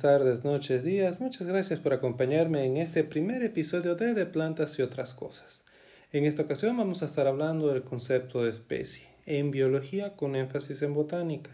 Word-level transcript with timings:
Tardes, 0.00 0.44
noches, 0.44 0.82
días. 0.82 1.20
Muchas 1.20 1.46
gracias 1.46 1.78
por 1.78 1.92
acompañarme 1.92 2.64
en 2.64 2.78
este 2.78 3.04
primer 3.04 3.42
episodio 3.42 3.96
de 3.96 4.14
De 4.14 4.24
Plantas 4.24 4.78
y 4.78 4.82
otras 4.82 5.12
cosas. 5.12 5.62
En 6.10 6.24
esta 6.24 6.40
ocasión 6.40 6.74
vamos 6.78 7.02
a 7.02 7.04
estar 7.04 7.26
hablando 7.26 7.68
del 7.68 7.82
concepto 7.82 8.42
de 8.42 8.48
especie, 8.48 9.08
en 9.26 9.50
biología 9.50 10.16
con 10.16 10.36
énfasis 10.36 10.80
en 10.80 10.94
botánica. 10.94 11.50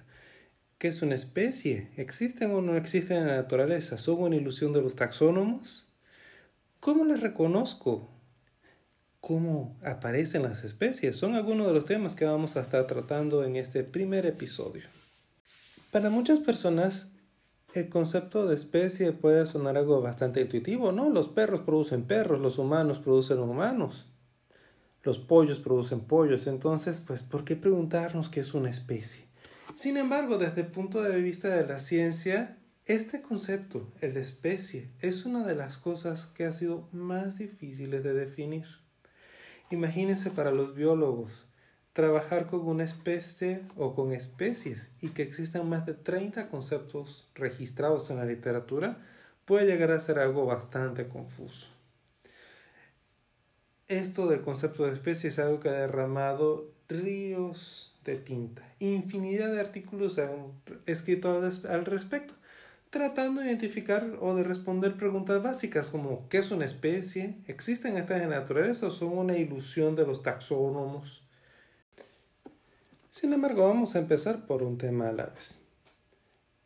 ¿Qué 0.78 0.86
es 0.86 1.02
una 1.02 1.16
especie? 1.16 1.90
¿Existen 1.96 2.52
o 2.52 2.62
no 2.62 2.76
existen 2.76 3.16
en 3.16 3.26
la 3.26 3.36
naturaleza? 3.36 3.98
¿Son 3.98 4.22
una 4.22 4.36
ilusión 4.36 4.72
de 4.72 4.80
los 4.80 4.94
taxónomos? 4.94 5.88
¿Cómo 6.78 7.04
las 7.04 7.18
reconozco? 7.18 8.08
¿Cómo 9.20 9.76
aparecen 9.82 10.44
las 10.44 10.62
especies? 10.62 11.16
Son 11.16 11.34
algunos 11.34 11.66
de 11.66 11.72
los 11.72 11.84
temas 11.84 12.14
que 12.14 12.26
vamos 12.26 12.56
a 12.56 12.60
estar 12.60 12.86
tratando 12.86 13.42
en 13.42 13.56
este 13.56 13.82
primer 13.82 14.24
episodio. 14.24 14.84
Para 15.90 16.10
muchas 16.10 16.38
personas, 16.38 17.10
el 17.80 17.88
concepto 17.88 18.46
de 18.46 18.54
especie 18.54 19.12
puede 19.12 19.46
sonar 19.46 19.76
algo 19.76 20.00
bastante 20.00 20.40
intuitivo, 20.40 20.92
¿no? 20.92 21.10
Los 21.10 21.28
perros 21.28 21.60
producen 21.60 22.04
perros, 22.04 22.40
los 22.40 22.58
humanos 22.58 22.98
producen 22.98 23.38
humanos, 23.38 24.06
los 25.02 25.18
pollos 25.18 25.58
producen 25.58 26.00
pollos, 26.00 26.46
entonces, 26.46 27.00
pues, 27.00 27.22
¿por 27.22 27.44
qué 27.44 27.56
preguntarnos 27.56 28.28
qué 28.28 28.40
es 28.40 28.54
una 28.54 28.70
especie? 28.70 29.24
Sin 29.74 29.96
embargo, 29.96 30.38
desde 30.38 30.62
el 30.62 30.68
punto 30.68 31.02
de 31.02 31.20
vista 31.20 31.48
de 31.48 31.66
la 31.66 31.78
ciencia, 31.78 32.58
este 32.86 33.20
concepto, 33.20 33.92
el 34.00 34.14
de 34.14 34.20
especie, 34.20 34.90
es 35.00 35.26
una 35.26 35.44
de 35.44 35.54
las 35.54 35.76
cosas 35.76 36.26
que 36.26 36.44
ha 36.44 36.52
sido 36.52 36.88
más 36.92 37.36
difíciles 37.36 38.04
de 38.04 38.14
definir. 38.14 38.66
Imagínense 39.70 40.30
para 40.30 40.52
los 40.52 40.74
biólogos, 40.74 41.45
trabajar 41.96 42.46
con 42.46 42.68
una 42.68 42.84
especie 42.84 43.62
o 43.74 43.94
con 43.94 44.12
especies 44.12 44.92
y 45.00 45.08
que 45.08 45.22
existan 45.22 45.66
más 45.66 45.86
de 45.86 45.94
30 45.94 46.50
conceptos 46.50 47.26
registrados 47.34 48.10
en 48.10 48.18
la 48.18 48.26
literatura 48.26 48.98
puede 49.46 49.64
llegar 49.64 49.90
a 49.90 49.98
ser 49.98 50.18
algo 50.18 50.44
bastante 50.44 51.08
confuso. 51.08 51.68
Esto 53.88 54.26
del 54.26 54.42
concepto 54.42 54.84
de 54.84 54.92
especie 54.92 55.30
es 55.30 55.38
algo 55.38 55.58
que 55.58 55.70
ha 55.70 55.72
derramado 55.72 56.70
ríos 56.86 57.98
de 58.04 58.16
tinta. 58.16 58.62
Infinidad 58.78 59.50
de 59.50 59.60
artículos 59.60 60.18
han 60.18 60.52
escrito 60.84 61.42
al 61.70 61.84
respecto, 61.86 62.34
tratando 62.90 63.40
de 63.40 63.46
identificar 63.46 64.18
o 64.20 64.34
de 64.34 64.42
responder 64.42 64.98
preguntas 64.98 65.42
básicas 65.42 65.88
como 65.88 66.28
¿qué 66.28 66.38
es 66.38 66.50
una 66.50 66.66
especie? 66.66 67.38
¿Existen 67.46 67.96
estas 67.96 68.20
en 68.20 68.28
la 68.28 68.40
naturaleza 68.40 68.88
o 68.88 68.90
son 68.90 69.16
una 69.16 69.38
ilusión 69.38 69.96
de 69.96 70.06
los 70.06 70.22
taxónomos? 70.22 71.25
Sin 73.18 73.32
embargo, 73.32 73.66
vamos 73.66 73.96
a 73.96 74.00
empezar 74.00 74.44
por 74.44 74.62
un 74.62 74.76
tema 74.76 75.08
a 75.08 75.12
la 75.12 75.24
vez. 75.24 75.62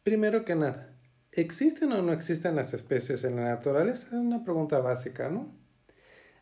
Primero 0.02 0.44
que 0.44 0.56
nada, 0.56 0.92
¿existen 1.30 1.92
o 1.92 2.02
no 2.02 2.12
existen 2.12 2.56
las 2.56 2.74
especies 2.74 3.22
en 3.22 3.36
la 3.36 3.44
naturaleza? 3.44 4.08
Es 4.08 4.12
una 4.14 4.42
pregunta 4.42 4.80
básica, 4.80 5.28
¿no? 5.28 5.54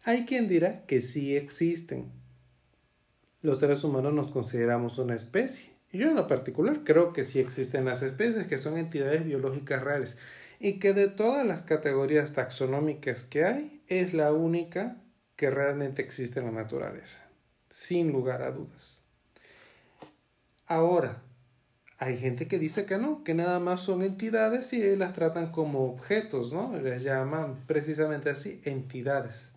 Hay 0.04 0.24
quien 0.24 0.48
dirá 0.48 0.86
que 0.86 1.02
sí 1.02 1.36
existen. 1.36 2.10
Los 3.42 3.60
seres 3.60 3.84
humanos 3.84 4.14
nos 4.14 4.30
consideramos 4.30 4.96
una 4.96 5.14
especie. 5.14 5.74
Y 5.92 5.98
yo 5.98 6.08
en 6.08 6.14
lo 6.14 6.26
particular 6.26 6.84
creo 6.84 7.12
que 7.12 7.26
sí 7.26 7.38
existen 7.38 7.84
las 7.84 8.02
especies, 8.02 8.46
que 8.46 8.56
son 8.56 8.78
entidades 8.78 9.26
biológicas 9.26 9.84
reales, 9.84 10.16
y 10.58 10.78
que 10.78 10.94
de 10.94 11.08
todas 11.08 11.46
las 11.46 11.60
categorías 11.60 12.32
taxonómicas 12.32 13.24
que 13.24 13.44
hay, 13.44 13.82
es 13.88 14.14
la 14.14 14.32
única 14.32 15.02
que 15.36 15.50
realmente 15.50 16.00
existe 16.00 16.40
en 16.40 16.46
la 16.46 16.52
naturaleza, 16.52 17.28
sin 17.68 18.10
lugar 18.10 18.40
a 18.40 18.52
dudas. 18.52 19.07
Ahora, 20.68 21.22
hay 21.98 22.18
gente 22.18 22.46
que 22.46 22.58
dice 22.58 22.84
que 22.84 22.98
no, 22.98 23.24
que 23.24 23.32
nada 23.32 23.58
más 23.58 23.80
son 23.80 24.02
entidades 24.02 24.72
y 24.74 24.96
las 24.96 25.14
tratan 25.14 25.50
como 25.50 25.90
objetos, 25.90 26.52
¿no? 26.52 26.78
Les 26.78 27.02
llaman 27.02 27.56
precisamente 27.66 28.28
así 28.28 28.60
entidades. 28.64 29.52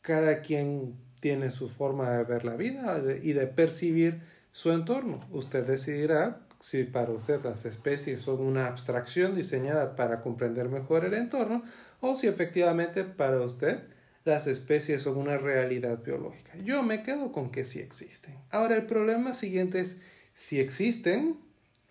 Cada 0.00 0.40
quien 0.40 0.96
tiene 1.20 1.50
su 1.50 1.68
forma 1.68 2.10
de 2.12 2.24
ver 2.24 2.46
la 2.46 2.56
vida 2.56 3.00
y 3.22 3.34
de 3.34 3.46
percibir 3.46 4.22
su 4.52 4.72
entorno. 4.72 5.20
Usted 5.30 5.66
decidirá 5.66 6.40
si 6.60 6.84
para 6.84 7.12
usted 7.12 7.44
las 7.44 7.66
especies 7.66 8.22
son 8.22 8.40
una 8.40 8.66
abstracción 8.66 9.34
diseñada 9.34 9.96
para 9.96 10.22
comprender 10.22 10.70
mejor 10.70 11.04
el 11.04 11.12
entorno 11.12 11.62
o 12.00 12.16
si 12.16 12.26
efectivamente 12.26 13.04
para 13.04 13.40
usted 13.40 13.80
las 14.24 14.46
especies 14.46 15.02
son 15.02 15.16
una 15.16 15.38
realidad 15.38 16.02
biológica. 16.02 16.56
Yo 16.58 16.82
me 16.82 17.02
quedo 17.02 17.32
con 17.32 17.50
que 17.50 17.64
sí 17.64 17.80
existen. 17.80 18.36
Ahora 18.50 18.76
el 18.76 18.86
problema 18.86 19.32
siguiente 19.32 19.80
es 19.80 20.00
si 20.34 20.60
existen 20.60 21.38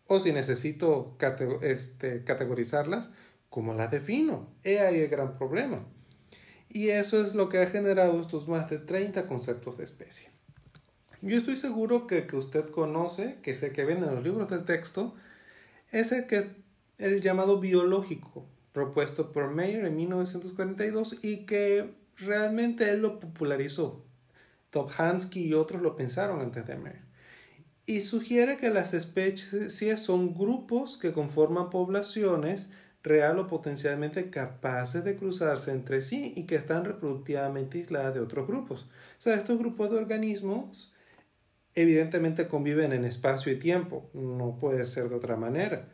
o 0.08 0.20
si 0.20 0.32
necesito 0.34 1.18
este, 1.62 2.24
categorizarlas, 2.24 3.12
¿cómo 3.50 3.74
las 3.74 3.92
defino? 3.92 4.48
He 4.64 4.80
ahí 4.80 5.00
el 5.00 5.10
gran 5.10 5.38
problema. 5.38 5.86
Y 6.70 6.90
eso 6.90 7.22
es 7.22 7.36
lo 7.36 7.50
que 7.50 7.60
ha 7.60 7.68
generado 7.68 8.22
estos 8.22 8.48
más 8.48 8.70
de 8.70 8.78
30 8.78 9.28
conceptos 9.28 9.78
de 9.78 9.84
especie. 9.84 10.30
Yo 11.22 11.38
estoy 11.38 11.58
seguro 11.58 12.08
que 12.08 12.26
usted 12.34 12.70
conoce, 12.70 13.38
que 13.42 13.54
sé 13.54 13.72
que 13.72 13.84
ven 13.84 14.04
en 14.04 14.16
los 14.16 14.24
libros 14.24 14.50
del 14.50 14.66
texto, 14.66 15.16
es 15.92 16.12
el, 16.12 16.28
que, 16.28 16.48
el 16.98 17.22
llamado 17.22 17.60
biológico, 17.60 18.46
propuesto 18.72 19.32
por 19.32 19.50
Mayer 19.50 19.86
en 19.86 19.96
1942 19.96 21.24
y 21.24 21.46
que 21.46 21.94
realmente 22.20 22.90
él 22.90 23.02
lo 23.02 23.20
popularizó. 23.20 24.06
Tophansky 24.70 25.48
y 25.48 25.54
otros 25.54 25.82
lo 25.82 25.96
pensaron 25.96 26.42
antes 26.42 26.66
de 26.68 26.76
Mayer. 26.76 27.02
Y 27.86 28.02
sugiere 28.02 28.58
que 28.58 28.70
las 28.70 28.94
especies 28.94 30.00
son 30.00 30.36
grupos 30.36 30.98
que 30.98 31.12
conforman 31.12 31.72
poblaciones 31.72 32.72
real 33.02 33.40
o 33.40 33.48
potencialmente 33.48 34.30
capaces 34.30 35.04
de 35.04 35.16
cruzarse 35.16 35.72
entre 35.72 36.02
sí 36.02 36.34
y 36.36 36.46
que 36.46 36.56
están 36.56 36.86
reproductivamente 36.86 37.80
aisladas 37.80 38.14
de 38.14 38.20
otros 38.20 38.46
grupos. 38.46 38.84
O 38.84 39.22
sea, 39.22 39.36
estos 39.36 39.58
grupos 39.58 39.90
de 39.90 39.98
organismos 39.98 40.94
evidentemente 41.74 42.48
conviven 42.48 42.94
en 42.94 43.06
espacio 43.06 43.52
y 43.52 43.58
tiempo, 43.58 44.10
no 44.14 44.58
puede 44.60 44.86
ser 44.86 45.10
de 45.10 45.16
otra 45.16 45.36
manera 45.36 45.88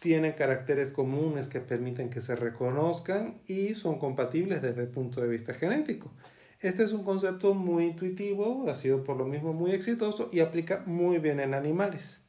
tienen 0.00 0.32
caracteres 0.32 0.90
comunes 0.90 1.46
que 1.46 1.60
permiten 1.60 2.10
que 2.10 2.22
se 2.22 2.34
reconozcan 2.34 3.40
y 3.46 3.74
son 3.74 3.98
compatibles 3.98 4.62
desde 4.62 4.80
el 4.80 4.88
punto 4.88 5.20
de 5.20 5.28
vista 5.28 5.54
genético. 5.54 6.10
Este 6.58 6.82
es 6.82 6.92
un 6.92 7.04
concepto 7.04 7.54
muy 7.54 7.84
intuitivo, 7.84 8.68
ha 8.68 8.74
sido 8.74 9.04
por 9.04 9.16
lo 9.16 9.26
mismo 9.26 9.52
muy 9.52 9.70
exitoso 9.72 10.28
y 10.32 10.40
aplica 10.40 10.82
muy 10.86 11.18
bien 11.18 11.38
en 11.38 11.54
animales. 11.54 12.24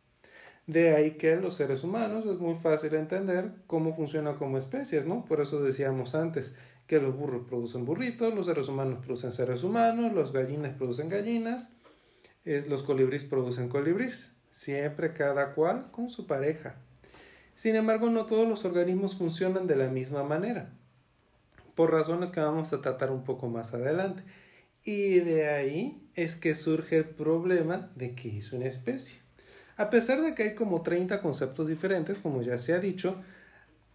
De 0.68 0.96
ahí 0.96 1.12
que 1.12 1.38
los 1.38 1.56
seres 1.56 1.84
humanos 1.84 2.26
es 2.26 2.40
muy 2.40 2.56
fácil 2.56 2.94
entender 2.94 3.52
cómo 3.68 3.94
funciona 3.96 4.36
como 4.36 4.58
especies, 4.58 5.06
¿no? 5.06 5.26
Por 5.26 5.42
eso 5.42 5.62
decíamos 5.62 6.14
antes 6.14 6.56
que 6.88 7.00
los 7.00 7.16
burros 7.16 7.48
producen 7.48 7.86
burritos, 7.86 8.34
los 8.34 8.48
seres 8.48 8.68
humanos 8.68 9.00
producen 9.04 9.32
seres 9.32 9.64
humanos, 9.64 10.14
los 10.14 10.34
gallinas 10.34 10.76
producen 10.76 11.10
gallinas, 11.10 11.78
los 12.44 12.84
colibríes 12.84 13.24
producen 13.24 13.70
colibríes, 13.70 14.38
siempre 14.52 15.14
cada 15.14 15.54
cual 15.54 15.90
con 15.92 16.10
su 16.10 16.28
pareja. 16.28 16.76
Sin 17.62 17.76
embargo, 17.76 18.10
no 18.10 18.26
todos 18.26 18.50
los 18.50 18.66
organismos 18.66 19.16
funcionan 19.16 19.68
de 19.68 19.76
la 19.76 19.88
misma 19.88 20.24
manera, 20.24 20.74
por 21.76 21.92
razones 21.92 22.32
que 22.32 22.40
vamos 22.40 22.74
a 22.74 22.82
tratar 22.82 23.12
un 23.12 23.24
poco 23.24 23.50
más 23.50 23.76
adelante. 23.76 24.24
Y 24.84 25.20
de 25.20 25.48
ahí 25.48 26.02
es 26.16 26.38
que 26.38 26.56
surge 26.56 26.98
el 26.98 27.06
problema 27.06 27.92
de 27.96 28.16
qué 28.16 28.36
es 28.36 28.52
una 28.52 28.66
especie. 28.66 29.20
A 29.78 29.92
pesar 29.92 30.22
de 30.22 30.34
que 30.34 30.42
hay 30.42 30.56
como 30.56 30.82
30 30.82 31.22
conceptos 31.22 31.68
diferentes, 31.68 32.18
como 32.18 32.42
ya 32.42 32.58
se 32.58 32.74
ha 32.74 32.80
dicho, 32.80 33.22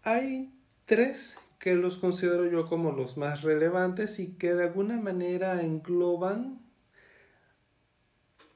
hay 0.04 0.54
tres 0.84 1.36
que 1.58 1.74
los 1.74 1.98
considero 1.98 2.46
yo 2.48 2.68
como 2.68 2.92
los 2.92 3.16
más 3.16 3.42
relevantes 3.42 4.20
y 4.20 4.34
que 4.34 4.54
de 4.54 4.62
alguna 4.62 4.96
manera 5.00 5.60
engloban 5.60 6.60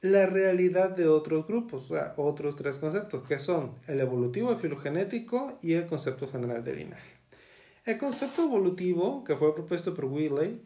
la 0.01 0.25
realidad 0.25 0.89
de 0.89 1.07
otros 1.07 1.45
grupos, 1.47 1.85
o 1.85 1.95
sea, 1.95 2.13
otros 2.17 2.55
tres 2.55 2.77
conceptos, 2.77 3.27
que 3.27 3.37
son 3.37 3.75
el 3.87 3.99
evolutivo, 3.99 4.51
el 4.51 4.57
filogenético 4.57 5.59
y 5.61 5.73
el 5.73 5.85
concepto 5.85 6.27
general 6.27 6.63
de 6.63 6.75
linaje. 6.75 7.21
El 7.85 7.97
concepto 7.97 8.43
evolutivo, 8.43 9.23
que 9.23 9.35
fue 9.35 9.53
propuesto 9.53 9.93
por 9.93 10.05
Willey, 10.05 10.61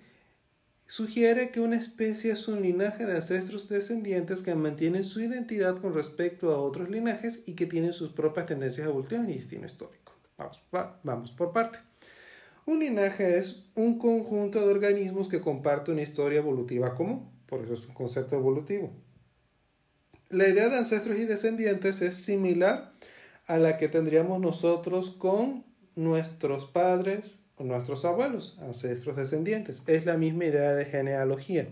sugiere 0.87 1.49
que 1.49 1.59
una 1.59 1.77
especie 1.77 2.31
es 2.31 2.47
un 2.47 2.61
linaje 2.61 3.05
de 3.05 3.15
ancestros 3.15 3.67
descendientes 3.67 4.41
que 4.41 4.55
mantienen 4.55 5.03
su 5.03 5.21
identidad 5.21 5.77
con 5.81 5.93
respecto 5.93 6.51
a 6.51 6.61
otros 6.61 6.89
linajes 6.89 7.47
y 7.47 7.55
que 7.55 7.65
tienen 7.65 7.91
sus 7.91 8.09
propias 8.09 8.45
tendencias 8.45 8.87
evolutivas 8.87 9.27
y 9.27 9.33
destino 9.33 9.65
histórico. 9.65 10.13
Vamos, 10.37 10.61
vamos 11.03 11.31
por 11.31 11.51
parte. 11.51 11.79
Un 12.65 12.79
linaje 12.79 13.37
es 13.37 13.69
un 13.75 13.99
conjunto 13.99 14.59
de 14.59 14.71
organismos 14.71 15.27
que 15.27 15.41
comparte 15.41 15.91
una 15.91 16.01
historia 16.01 16.39
evolutiva 16.39 16.95
común, 16.95 17.29
por 17.47 17.61
eso 17.61 17.73
es 17.73 17.87
un 17.87 17.93
concepto 17.93 18.35
evolutivo. 18.35 18.91
La 20.29 20.47
idea 20.47 20.69
de 20.69 20.77
ancestros 20.77 21.19
y 21.19 21.25
descendientes 21.25 22.01
es 22.01 22.15
similar 22.15 22.91
a 23.45 23.57
la 23.57 23.77
que 23.77 23.87
tendríamos 23.87 24.39
nosotros 24.39 25.11
con 25.11 25.63
nuestros 25.95 26.65
padres 26.65 27.45
o 27.57 27.63
nuestros 27.63 28.05
abuelos, 28.05 28.57
ancestros 28.61 29.15
descendientes. 29.15 29.83
Es 29.87 30.05
la 30.05 30.17
misma 30.17 30.45
idea 30.45 30.73
de 30.73 30.85
genealogía. 30.85 31.67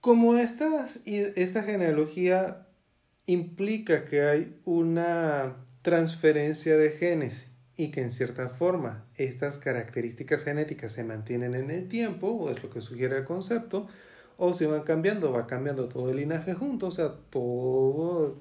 Como 0.00 0.36
esta, 0.36 0.86
esta 1.04 1.62
genealogía 1.62 2.66
implica 3.26 4.04
que 4.06 4.22
hay 4.22 4.60
una 4.64 5.56
transferencia 5.82 6.76
de 6.76 6.90
genes 6.90 7.52
y 7.76 7.90
que 7.90 8.02
en 8.02 8.10
cierta 8.10 8.48
forma 8.48 9.06
estas 9.16 9.58
características 9.58 10.44
genéticas 10.44 10.92
se 10.92 11.04
mantienen 11.04 11.54
en 11.54 11.70
el 11.70 11.88
tiempo, 11.88 12.28
o 12.28 12.50
es 12.50 12.62
lo 12.62 12.70
que 12.70 12.80
sugiere 12.80 13.18
el 13.18 13.24
concepto, 13.24 13.88
o 14.36 14.52
si 14.54 14.66
van 14.66 14.82
cambiando, 14.82 15.32
va 15.32 15.46
cambiando 15.46 15.88
todo 15.88 16.10
el 16.10 16.16
linaje 16.16 16.54
junto, 16.54 16.88
o 16.88 16.92
sea, 16.92 17.14
todo, 17.30 18.36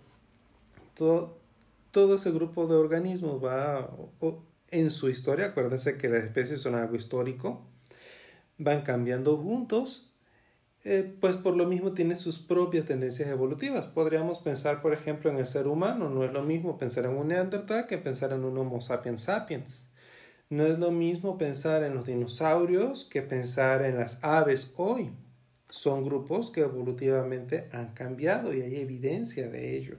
todo, 1.91 2.15
ese 2.15 2.31
grupo 2.31 2.67
de 2.67 2.75
organismos 2.75 3.43
va 3.43 3.89
en 4.71 4.91
su 4.91 5.09
historia, 5.09 5.47
acuérdense 5.47 5.97
que 5.97 6.09
las 6.09 6.23
especies 6.23 6.61
son 6.61 6.75
algo 6.75 6.95
histórico, 6.95 7.61
van 8.57 8.81
cambiando 8.81 9.37
juntos, 9.37 10.11
eh, 10.83 11.15
pues 11.19 11.37
por 11.37 11.55
lo 11.55 11.65
mismo 11.65 11.93
tiene 11.93 12.15
sus 12.15 12.37
propias 12.37 12.85
tendencias 12.85 13.27
evolutivas. 13.27 13.87
Podríamos 13.87 14.37
pensar, 14.37 14.83
por 14.83 14.93
ejemplo, 14.93 15.31
en 15.31 15.37
el 15.37 15.47
ser 15.47 15.67
humano, 15.67 16.09
no 16.09 16.23
es 16.23 16.31
lo 16.31 16.43
mismo 16.43 16.77
pensar 16.77 17.05
en 17.05 17.17
un 17.17 17.29
neandertal 17.29 17.87
que 17.87 17.97
pensar 17.97 18.33
en 18.33 18.43
un 18.43 18.55
Homo 18.57 18.81
sapiens 18.81 19.21
sapiens. 19.21 19.89
No 20.49 20.63
es 20.63 20.77
lo 20.77 20.91
mismo 20.91 21.39
pensar 21.39 21.83
en 21.83 21.95
los 21.95 22.05
dinosaurios 22.05 23.05
que 23.05 23.23
pensar 23.23 23.83
en 23.83 23.97
las 23.97 24.23
aves 24.23 24.75
hoy. 24.77 25.09
Son 25.75 26.05
grupos 26.05 26.51
que 26.51 26.61
evolutivamente 26.61 27.67
han 27.73 27.93
cambiado 27.93 28.53
y 28.53 28.61
hay 28.61 28.77
evidencia 28.77 29.49
de 29.49 29.75
ello. 29.75 29.97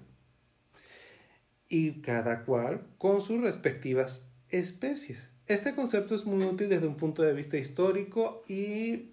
Y 1.68 2.00
cada 2.00 2.46
cual 2.46 2.86
con 2.96 3.20
sus 3.20 3.42
respectivas 3.42 4.32
especies. 4.48 5.32
Este 5.46 5.74
concepto 5.74 6.14
es 6.14 6.24
muy 6.24 6.42
útil 6.46 6.70
desde 6.70 6.86
un 6.86 6.96
punto 6.96 7.22
de 7.22 7.34
vista 7.34 7.58
histórico 7.58 8.42
y 8.48 9.12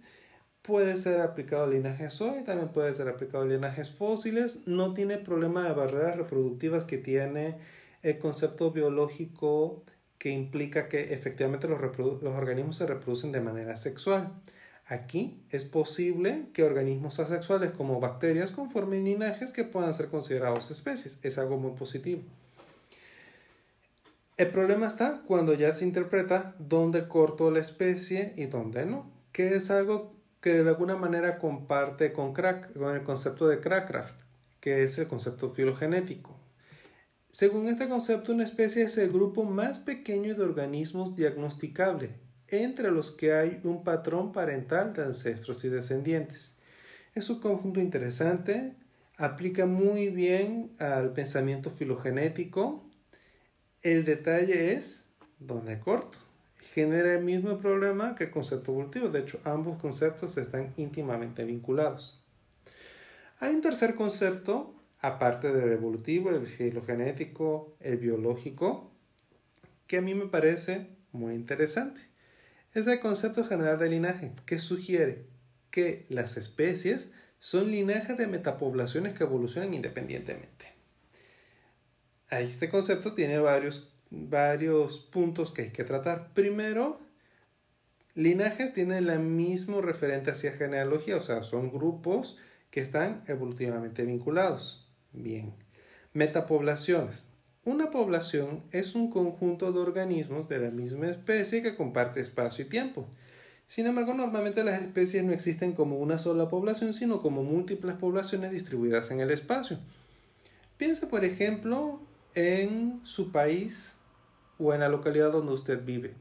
puede 0.61 0.95
ser 0.95 1.19
aplicado 1.19 1.65
a 1.65 1.67
linajes 1.67 2.21
hoy, 2.21 2.45
también 2.45 2.69
puede 2.69 2.95
ser 2.95 3.09
aplicado 3.09 3.43
a 3.43 3.47
linajes 3.47 3.91
fósiles, 3.91 4.65
no 4.65 4.93
tiene 4.93 5.17
problema 5.17 5.67
de 5.67 5.73
barreras 5.73 6.15
reproductivas 6.15 6.85
que 6.85 6.97
tiene 6.97 7.57
el 8.03 8.19
concepto 8.19 8.71
biológico 8.71 9.83
que 10.17 10.29
implica 10.29 10.87
que 10.87 11.13
efectivamente 11.13 11.67
los, 11.67 11.81
los 11.97 12.33
organismos 12.33 12.77
se 12.77 12.87
reproducen 12.87 13.33
de 13.33 13.41
manera 13.41 13.75
sexual. 13.75 14.31
Aquí 14.85 15.41
es 15.49 15.63
posible 15.63 16.47
que 16.53 16.63
organismos 16.63 17.19
asexuales 17.19 17.71
como 17.71 17.99
bacterias 17.99 18.51
conformen 18.51 19.05
linajes 19.05 19.53
que 19.53 19.63
puedan 19.63 19.93
ser 19.93 20.09
considerados 20.09 20.71
especies. 20.71 21.19
Es 21.23 21.37
algo 21.37 21.57
muy 21.57 21.71
positivo. 21.71 22.21
El 24.35 24.47
problema 24.47 24.87
está 24.87 25.21
cuando 25.25 25.53
ya 25.53 25.71
se 25.73 25.85
interpreta 25.85 26.55
dónde 26.57 27.07
corto 27.07 27.49
la 27.51 27.59
especie 27.59 28.33
y 28.35 28.47
dónde 28.47 28.85
no, 28.85 29.09
que 29.31 29.55
es 29.55 29.71
algo 29.71 30.13
que 30.41 30.63
de 30.63 30.69
alguna 30.69 30.97
manera 30.97 31.37
comparte 31.37 32.11
con, 32.11 32.33
con 32.33 32.95
el 32.95 33.03
concepto 33.03 33.47
de 33.47 33.61
Crackraft, 33.61 34.19
que 34.59 34.83
es 34.83 34.97
el 34.97 35.07
concepto 35.07 35.51
filogenético. 35.51 36.35
Según 37.31 37.67
este 37.67 37.87
concepto, 37.87 38.33
una 38.33 38.43
especie 38.43 38.83
es 38.83 38.97
el 38.97 39.11
grupo 39.11 39.43
más 39.43 39.79
pequeño 39.79 40.35
de 40.35 40.43
organismos 40.43 41.15
diagnosticable, 41.15 42.22
entre 42.61 42.91
los 42.91 43.11
que 43.11 43.33
hay 43.33 43.59
un 43.63 43.83
patrón 43.83 44.31
parental 44.31 44.93
de 44.93 45.03
ancestros 45.03 45.63
y 45.65 45.69
descendientes. 45.69 46.57
Es 47.15 47.29
un 47.29 47.39
conjunto 47.39 47.79
interesante, 47.79 48.75
aplica 49.17 49.65
muy 49.65 50.09
bien 50.09 50.71
al 50.79 51.13
pensamiento 51.13 51.69
filogenético. 51.69 52.83
El 53.81 54.05
detalle 54.05 54.73
es 54.73 55.15
dónde 55.39 55.79
corto. 55.79 56.17
Genera 56.73 57.13
el 57.13 57.23
mismo 57.23 57.57
problema 57.59 58.15
que 58.15 58.25
el 58.25 58.31
concepto 58.31 58.71
evolutivo. 58.71 59.09
De 59.09 59.19
hecho, 59.19 59.39
ambos 59.43 59.79
conceptos 59.79 60.37
están 60.37 60.73
íntimamente 60.77 61.43
vinculados. 61.43 62.23
Hay 63.39 63.53
un 63.53 63.61
tercer 63.61 63.95
concepto, 63.95 64.73
aparte 64.99 65.51
del 65.51 65.73
evolutivo, 65.73 66.29
el 66.29 66.47
filogenético, 66.47 67.75
el 67.79 67.97
biológico, 67.97 68.91
que 69.85 69.97
a 69.97 70.01
mí 70.01 70.13
me 70.13 70.27
parece 70.27 70.87
muy 71.11 71.35
interesante 71.35 72.12
es 72.73 72.87
el 72.87 72.99
concepto 72.99 73.43
general 73.43 73.79
de 73.79 73.89
linaje, 73.89 74.31
que 74.45 74.59
sugiere 74.59 75.25
que 75.69 76.05
las 76.09 76.37
especies 76.37 77.11
son 77.39 77.71
linajes 77.71 78.17
de 78.17 78.27
metapoblaciones 78.27 79.13
que 79.13 79.23
evolucionan 79.23 79.73
independientemente. 79.73 80.73
Este 82.29 82.69
concepto 82.69 83.13
tiene 83.13 83.37
varios, 83.39 83.93
varios 84.09 84.99
puntos 84.99 85.51
que 85.51 85.63
hay 85.63 85.69
que 85.71 85.83
tratar. 85.83 86.33
Primero, 86.33 86.99
linajes 88.15 88.73
tienen 88.73 89.09
el 89.09 89.19
mismo 89.19 89.81
referente 89.81 90.31
hacia 90.31 90.53
genealogía, 90.53 91.17
o 91.17 91.21
sea, 91.21 91.43
son 91.43 91.71
grupos 91.71 92.37
que 92.71 92.79
están 92.79 93.23
evolutivamente 93.27 94.03
vinculados. 94.03 94.91
Bien. 95.11 95.53
Metapoblaciones. 96.13 97.32
Una 97.65 97.91
población 97.91 98.61
es 98.73 98.93
un 98.93 99.09
conjunto 99.09 99.71
de 99.71 99.79
organismos 99.79 100.49
de 100.49 100.59
la 100.59 100.69
misma 100.69 101.07
especie 101.07 101.63
que 101.63 101.77
comparte 101.77 102.19
espacio 102.19 102.65
y 102.65 102.67
tiempo. 102.67 103.07
Sin 103.67 103.85
embargo, 103.85 104.13
normalmente 104.13 104.65
las 104.65 104.81
especies 104.81 105.23
no 105.23 105.31
existen 105.31 105.71
como 105.71 105.97
una 105.97 106.17
sola 106.17 106.49
población, 106.49 106.93
sino 106.93 107.21
como 107.21 107.41
múltiples 107.41 107.95
poblaciones 107.95 108.51
distribuidas 108.51 109.11
en 109.11 109.21
el 109.21 109.31
espacio. 109.31 109.79
Piensa, 110.75 111.07
por 111.07 111.23
ejemplo, 111.23 112.01
en 112.35 112.99
su 113.05 113.31
país 113.31 113.95
o 114.59 114.73
en 114.73 114.81
la 114.81 114.89
localidad 114.89 115.31
donde 115.31 115.53
usted 115.53 115.85
vive. 115.85 116.15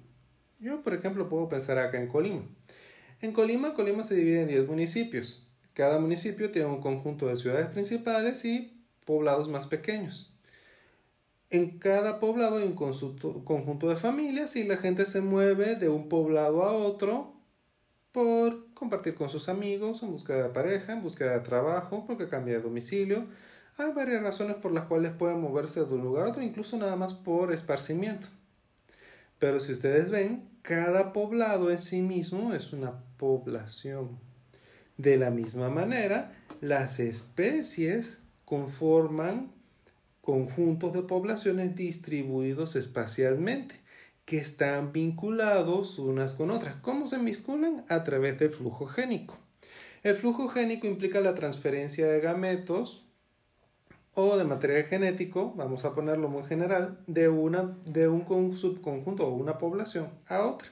Yo, 0.60 0.82
por 0.82 0.94
ejemplo, 0.94 1.28
puedo 1.28 1.48
pensar 1.48 1.76
acá 1.76 2.00
en 2.00 2.06
Colima. 2.06 2.42
En 3.20 3.32
Colima, 3.32 3.74
Colima 3.74 4.04
se 4.04 4.14
divide 4.14 4.42
en 4.42 4.48
10 4.48 4.68
municipios. 4.68 5.44
Cada 5.74 5.98
municipio 5.98 6.52
tiene 6.52 6.68
un 6.68 6.80
conjunto 6.80 7.26
de 7.26 7.34
ciudades 7.34 7.66
principales 7.66 8.44
y 8.44 8.80
poblados 9.04 9.48
más 9.48 9.66
pequeños 9.66 10.32
en 11.52 11.78
cada 11.78 12.18
poblado 12.18 12.56
hay 12.56 12.64
un 12.64 12.74
conjunto 12.74 13.88
de 13.90 13.96
familias 13.96 14.56
y 14.56 14.64
la 14.64 14.78
gente 14.78 15.04
se 15.04 15.20
mueve 15.20 15.76
de 15.76 15.90
un 15.90 16.08
poblado 16.08 16.62
a 16.64 16.72
otro 16.72 17.34
por 18.10 18.72
compartir 18.72 19.14
con 19.14 19.28
sus 19.28 19.50
amigos, 19.50 20.02
en 20.02 20.12
búsqueda 20.12 20.44
de 20.44 20.48
pareja, 20.48 20.94
en 20.94 21.02
búsqueda 21.02 21.34
de 21.34 21.40
trabajo, 21.40 22.04
porque 22.06 22.28
cambia 22.28 22.54
de 22.54 22.62
domicilio. 22.62 23.26
Hay 23.76 23.92
varias 23.92 24.22
razones 24.22 24.56
por 24.56 24.72
las 24.72 24.86
cuales 24.86 25.12
pueden 25.12 25.42
moverse 25.42 25.84
de 25.84 25.92
un 25.92 26.02
lugar 26.02 26.26
a 26.26 26.30
otro, 26.30 26.42
incluso 26.42 26.78
nada 26.78 26.96
más 26.96 27.12
por 27.12 27.52
esparcimiento. 27.52 28.28
Pero 29.38 29.60
si 29.60 29.72
ustedes 29.72 30.08
ven, 30.08 30.48
cada 30.62 31.12
poblado 31.12 31.70
en 31.70 31.80
sí 31.80 32.00
mismo 32.00 32.54
es 32.54 32.72
una 32.72 33.04
población. 33.18 34.18
De 34.96 35.18
la 35.18 35.30
misma 35.30 35.68
manera, 35.68 36.32
las 36.62 36.98
especies 36.98 38.22
conforman 38.46 39.52
conjuntos 40.22 40.94
de 40.94 41.02
poblaciones 41.02 41.76
distribuidos 41.76 42.76
espacialmente 42.76 43.82
que 44.24 44.38
están 44.38 44.92
vinculados 44.92 45.98
unas 45.98 46.34
con 46.34 46.50
otras. 46.50 46.76
¿Cómo 46.76 47.06
se 47.06 47.18
vinculan? 47.18 47.84
A 47.88 48.04
través 48.04 48.38
del 48.38 48.50
flujo 48.50 48.86
génico. 48.86 49.36
El 50.02 50.14
flujo 50.14 50.48
génico 50.48 50.86
implica 50.86 51.20
la 51.20 51.34
transferencia 51.34 52.06
de 52.06 52.20
gametos 52.20 53.08
o 54.14 54.36
de 54.36 54.44
material 54.44 54.84
genético, 54.84 55.54
vamos 55.56 55.84
a 55.84 55.94
ponerlo 55.94 56.28
muy 56.28 56.44
general, 56.44 56.98
de, 57.06 57.28
una, 57.28 57.78
de 57.86 58.08
un 58.08 58.56
subconjunto 58.56 59.26
o 59.26 59.34
una 59.34 59.58
población 59.58 60.08
a 60.26 60.42
otra. 60.42 60.68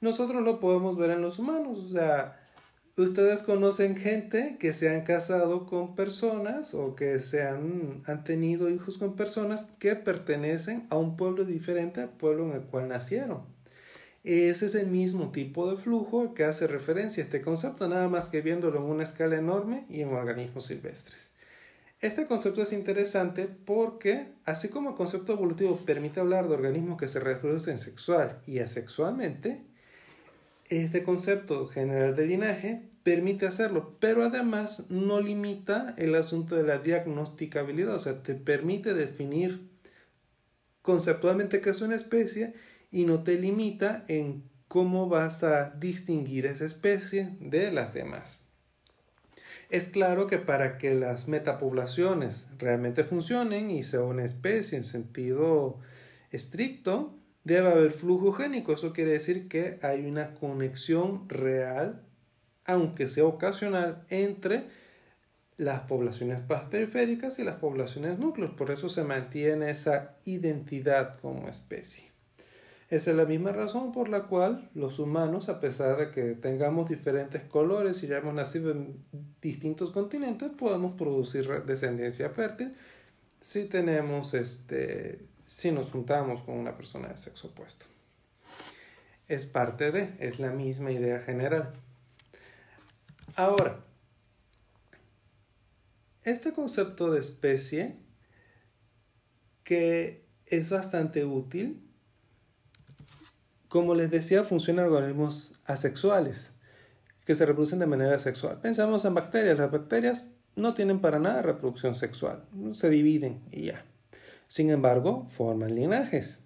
Nosotros 0.00 0.42
lo 0.42 0.58
podemos 0.58 0.96
ver 0.96 1.10
en 1.10 1.22
los 1.22 1.38
humanos, 1.38 1.78
o 1.78 1.88
sea, 1.88 2.39
ustedes 3.02 3.42
conocen 3.42 3.96
gente 3.96 4.56
que 4.58 4.74
se 4.74 4.88
han 4.88 5.02
casado 5.02 5.66
con 5.66 5.94
personas 5.94 6.74
o 6.74 6.96
que 6.96 7.20
se 7.20 7.42
han, 7.42 8.02
han, 8.06 8.24
tenido 8.24 8.68
hijos 8.68 8.98
con 8.98 9.16
personas 9.16 9.72
que 9.78 9.94
pertenecen 9.96 10.86
a 10.90 10.96
un 10.96 11.16
pueblo 11.16 11.44
diferente 11.44 12.00
al 12.00 12.10
pueblo 12.10 12.46
en 12.46 12.52
el 12.52 12.62
cual 12.62 12.88
nacieron. 12.88 13.42
Es 14.22 14.74
el 14.74 14.88
mismo 14.88 15.30
tipo 15.30 15.70
de 15.70 15.80
flujo 15.80 16.34
que 16.34 16.44
hace 16.44 16.66
referencia 16.66 17.22
a 17.22 17.26
este 17.26 17.40
concepto, 17.40 17.88
nada 17.88 18.08
más 18.08 18.28
que 18.28 18.42
viéndolo 18.42 18.78
en 18.78 18.84
una 18.84 19.04
escala 19.04 19.36
enorme 19.36 19.86
y 19.88 20.02
en 20.02 20.12
organismos 20.12 20.66
silvestres. 20.66 21.30
Este 22.00 22.26
concepto 22.26 22.62
es 22.62 22.72
interesante 22.72 23.46
porque, 23.46 24.32
así 24.44 24.68
como 24.68 24.90
el 24.90 24.96
concepto 24.96 25.34
evolutivo 25.34 25.76
permite 25.84 26.20
hablar 26.20 26.48
de 26.48 26.54
organismos 26.54 26.98
que 26.98 27.08
se 27.08 27.20
reproducen 27.20 27.78
sexual 27.78 28.40
y 28.46 28.58
asexualmente, 28.58 29.62
este 30.68 31.02
concepto 31.02 31.66
general 31.66 32.14
de 32.14 32.26
linaje 32.26 32.89
permite 33.02 33.46
hacerlo, 33.46 33.96
pero 34.00 34.24
además 34.24 34.90
no 34.90 35.20
limita 35.20 35.94
el 35.96 36.14
asunto 36.14 36.56
de 36.56 36.62
la 36.64 36.78
diagnosticabilidad, 36.78 37.94
o 37.94 37.98
sea, 37.98 38.22
te 38.22 38.34
permite 38.34 38.94
definir 38.94 39.68
conceptualmente 40.82 41.60
qué 41.60 41.70
es 41.70 41.80
una 41.80 41.96
especie 41.96 42.54
y 42.90 43.04
no 43.04 43.22
te 43.22 43.38
limita 43.38 44.04
en 44.08 44.44
cómo 44.68 45.08
vas 45.08 45.42
a 45.42 45.70
distinguir 45.70 46.46
esa 46.46 46.64
especie 46.64 47.36
de 47.40 47.72
las 47.72 47.92
demás. 47.94 48.46
Es 49.70 49.88
claro 49.88 50.26
que 50.26 50.38
para 50.38 50.78
que 50.78 50.94
las 50.94 51.28
metapoblaciones 51.28 52.48
realmente 52.58 53.04
funcionen 53.04 53.70
y 53.70 53.82
sea 53.82 54.02
una 54.02 54.24
especie 54.24 54.76
en 54.76 54.84
sentido 54.84 55.78
estricto, 56.32 57.16
debe 57.44 57.68
haber 57.68 57.92
flujo 57.92 58.32
génico. 58.32 58.72
Eso 58.72 58.92
quiere 58.92 59.12
decir 59.12 59.48
que 59.48 59.78
hay 59.82 60.06
una 60.06 60.34
conexión 60.34 61.28
real, 61.28 62.02
aunque 62.64 63.08
sea 63.08 63.24
ocasional, 63.24 64.04
entre 64.10 64.64
las 65.56 65.80
poblaciones 65.82 66.40
más 66.48 66.62
periféricas 66.64 67.38
y 67.38 67.44
las 67.44 67.56
poblaciones 67.56 68.18
núcleos. 68.18 68.52
Por 68.52 68.70
eso 68.70 68.88
se 68.88 69.04
mantiene 69.04 69.70
esa 69.70 70.16
identidad 70.24 71.18
como 71.20 71.48
especie. 71.48 72.10
Esa 72.88 73.10
es 73.10 73.16
la 73.16 73.24
misma 73.24 73.52
razón 73.52 73.92
por 73.92 74.08
la 74.08 74.24
cual 74.24 74.68
los 74.74 74.98
humanos, 74.98 75.48
a 75.48 75.60
pesar 75.60 75.98
de 75.98 76.10
que 76.10 76.34
tengamos 76.34 76.88
diferentes 76.88 77.42
colores 77.42 78.02
y 78.02 78.08
ya 78.08 78.18
hemos 78.18 78.34
nacido 78.34 78.72
en 78.72 79.04
distintos 79.40 79.92
continentes, 79.92 80.50
podemos 80.50 80.96
producir 80.96 81.46
descendencia 81.64 82.30
fértil 82.30 82.74
si 83.40 83.66
tenemos 83.66 84.34
este, 84.34 85.20
si 85.46 85.70
nos 85.70 85.90
juntamos 85.90 86.42
con 86.42 86.56
una 86.56 86.76
persona 86.76 87.08
de 87.08 87.16
sexo 87.16 87.48
opuesto. 87.48 87.86
Es 89.28 89.46
parte 89.46 89.92
de, 89.92 90.14
es 90.18 90.40
la 90.40 90.50
misma 90.50 90.90
idea 90.90 91.20
general. 91.20 91.72
Ahora, 93.36 93.80
este 96.22 96.52
concepto 96.52 97.10
de 97.10 97.20
especie 97.20 97.96
que 99.64 100.26
es 100.46 100.70
bastante 100.70 101.24
útil 101.24 101.90
como 103.70 103.94
les 103.94 104.10
decía, 104.10 104.42
funcionan 104.42 104.86
organismos 104.86 105.54
asexuales 105.64 106.56
que 107.24 107.36
se 107.36 107.46
reproducen 107.46 107.78
de 107.78 107.86
manera 107.86 108.18
sexual. 108.18 108.58
Pensamos 108.60 109.04
en 109.04 109.14
bacterias. 109.14 109.56
Las 109.56 109.70
bacterias 109.70 110.32
no 110.56 110.74
tienen 110.74 111.00
para 111.00 111.20
nada 111.20 111.40
reproducción 111.40 111.94
sexual. 111.94 112.44
Se 112.72 112.90
dividen 112.90 113.40
y 113.52 113.66
ya. 113.66 113.84
Sin 114.48 114.70
embargo, 114.70 115.28
forman 115.36 115.76
linajes. 115.76 116.40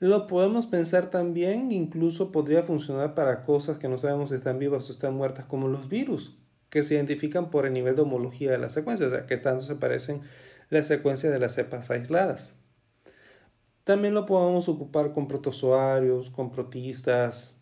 Lo 0.00 0.28
podemos 0.28 0.66
pensar 0.66 1.10
también, 1.10 1.72
incluso 1.72 2.30
podría 2.30 2.62
funcionar 2.62 3.14
para 3.14 3.44
cosas 3.44 3.78
que 3.78 3.88
no 3.88 3.98
sabemos 3.98 4.30
si 4.30 4.36
están 4.36 4.60
vivas 4.60 4.88
o 4.88 4.92
están 4.92 5.14
muertas, 5.14 5.46
como 5.46 5.66
los 5.66 5.88
virus, 5.88 6.38
que 6.70 6.84
se 6.84 6.94
identifican 6.94 7.50
por 7.50 7.66
el 7.66 7.72
nivel 7.72 7.96
de 7.96 8.02
homología 8.02 8.52
de 8.52 8.58
la 8.58 8.68
secuencia, 8.68 9.08
o 9.08 9.10
sea, 9.10 9.26
que 9.26 9.34
estando 9.34 9.60
se 9.60 9.74
parecen 9.74 10.22
la 10.70 10.82
secuencia 10.82 11.30
de 11.30 11.40
las 11.40 11.54
cepas 11.54 11.90
aisladas. 11.90 12.54
También 13.82 14.14
lo 14.14 14.24
podemos 14.24 14.68
ocupar 14.68 15.12
con 15.12 15.26
protozoarios, 15.26 16.30
con 16.30 16.52
protistas, 16.52 17.60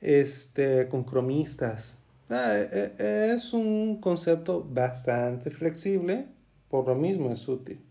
este, 0.00 0.86
con 0.88 1.02
cromistas. 1.02 1.98
Ah, 2.28 2.58
e, 2.58 2.94
e, 2.98 3.32
es 3.34 3.52
un 3.52 4.00
concepto 4.00 4.62
bastante 4.62 5.50
flexible, 5.50 6.28
por 6.68 6.86
lo 6.86 6.94
mismo 6.94 7.30
es 7.32 7.48
útil. 7.48 7.84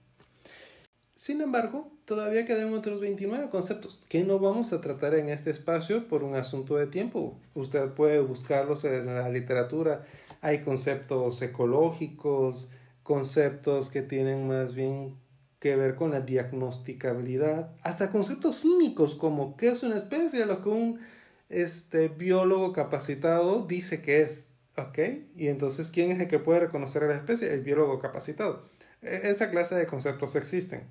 Sin 1.23 1.39
embargo, 1.39 1.89
todavía 2.03 2.45
quedan 2.45 2.73
otros 2.73 2.99
29 2.99 3.49
conceptos 3.49 4.01
que 4.09 4.25
no 4.25 4.39
vamos 4.39 4.73
a 4.73 4.81
tratar 4.81 5.13
en 5.13 5.29
este 5.29 5.51
espacio 5.51 6.09
por 6.09 6.21
un 6.21 6.35
asunto 6.35 6.75
de 6.75 6.85
tiempo. 6.85 7.39
Usted 7.55 7.91
puede 7.91 8.19
buscarlos 8.19 8.83
en 8.83 9.05
la 9.05 9.29
literatura. 9.29 10.05
Hay 10.41 10.63
conceptos 10.63 11.41
ecológicos, 11.41 12.69
conceptos 13.03 13.89
que 13.89 14.01
tienen 14.01 14.49
más 14.49 14.75
bien 14.75 15.15
que 15.61 15.77
ver 15.77 15.95
con 15.95 16.11
la 16.11 16.19
diagnosticabilidad, 16.19 17.71
hasta 17.83 18.11
conceptos 18.11 18.59
cínicos 18.59 19.15
como 19.15 19.55
qué 19.55 19.69
es 19.69 19.81
una 19.81 19.95
especie, 19.95 20.45
lo 20.45 20.61
que 20.61 20.67
un 20.67 20.99
este, 21.47 22.09
biólogo 22.09 22.73
capacitado 22.73 23.65
dice 23.65 24.01
que 24.01 24.23
es. 24.23 24.49
¿Ok? 24.75 24.99
Y 25.37 25.47
entonces, 25.47 25.89
¿quién 25.89 26.11
es 26.11 26.19
el 26.19 26.27
que 26.27 26.39
puede 26.39 26.59
reconocer 26.59 27.03
a 27.03 27.07
la 27.07 27.15
especie? 27.15 27.53
El 27.53 27.61
biólogo 27.61 27.99
capacitado. 27.99 28.72
E, 29.03 29.29
esa 29.29 29.49
clase 29.51 29.75
de 29.75 29.85
conceptos 29.85 30.35
existen 30.35 30.87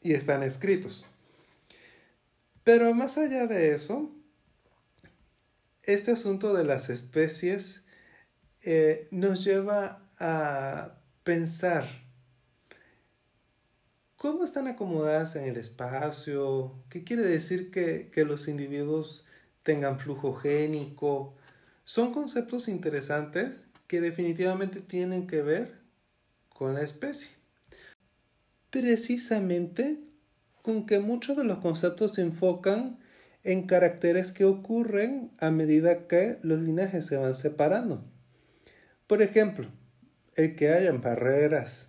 y 0.00 0.14
están 0.14 0.42
escritos. 0.42 1.06
Pero 2.64 2.94
más 2.94 3.18
allá 3.18 3.46
de 3.46 3.74
eso, 3.74 4.10
este 5.82 6.12
asunto 6.12 6.54
de 6.54 6.64
las 6.64 6.90
especies 6.90 7.84
eh, 8.62 9.08
nos 9.10 9.44
lleva 9.44 10.06
a 10.18 10.94
pensar 11.24 12.02
¿Cómo 14.22 14.44
están 14.44 14.68
acomodadas 14.68 15.34
en 15.34 15.46
el 15.46 15.56
espacio? 15.56 16.76
¿Qué 16.90 17.02
quiere 17.02 17.24
decir 17.24 17.72
que, 17.72 18.24
los 18.24 18.46
individuos 18.46 19.26
tengan 19.64 19.98
flujo 19.98 20.32
génico? 20.36 21.34
Son 21.82 22.14
conceptos 22.14 22.68
interesantes 22.68 23.66
que 23.88 24.00
definitivamente 24.00 24.78
tienen 24.78 25.26
que 25.26 25.42
ver 25.42 25.81
con 26.62 26.74
la 26.74 26.82
especie. 26.82 27.32
Precisamente 28.70 29.98
con 30.62 30.86
que 30.86 31.00
muchos 31.00 31.36
de 31.36 31.42
los 31.42 31.58
conceptos 31.58 32.14
se 32.14 32.22
enfocan 32.22 33.00
en 33.42 33.66
caracteres 33.66 34.30
que 34.30 34.44
ocurren 34.44 35.32
a 35.40 35.50
medida 35.50 36.06
que 36.06 36.38
los 36.42 36.60
linajes 36.60 37.04
se 37.06 37.16
van 37.16 37.34
separando. 37.34 38.04
Por 39.08 39.22
ejemplo, 39.22 39.66
el 40.36 40.54
que 40.54 40.72
hayan 40.72 41.00
barreras 41.00 41.88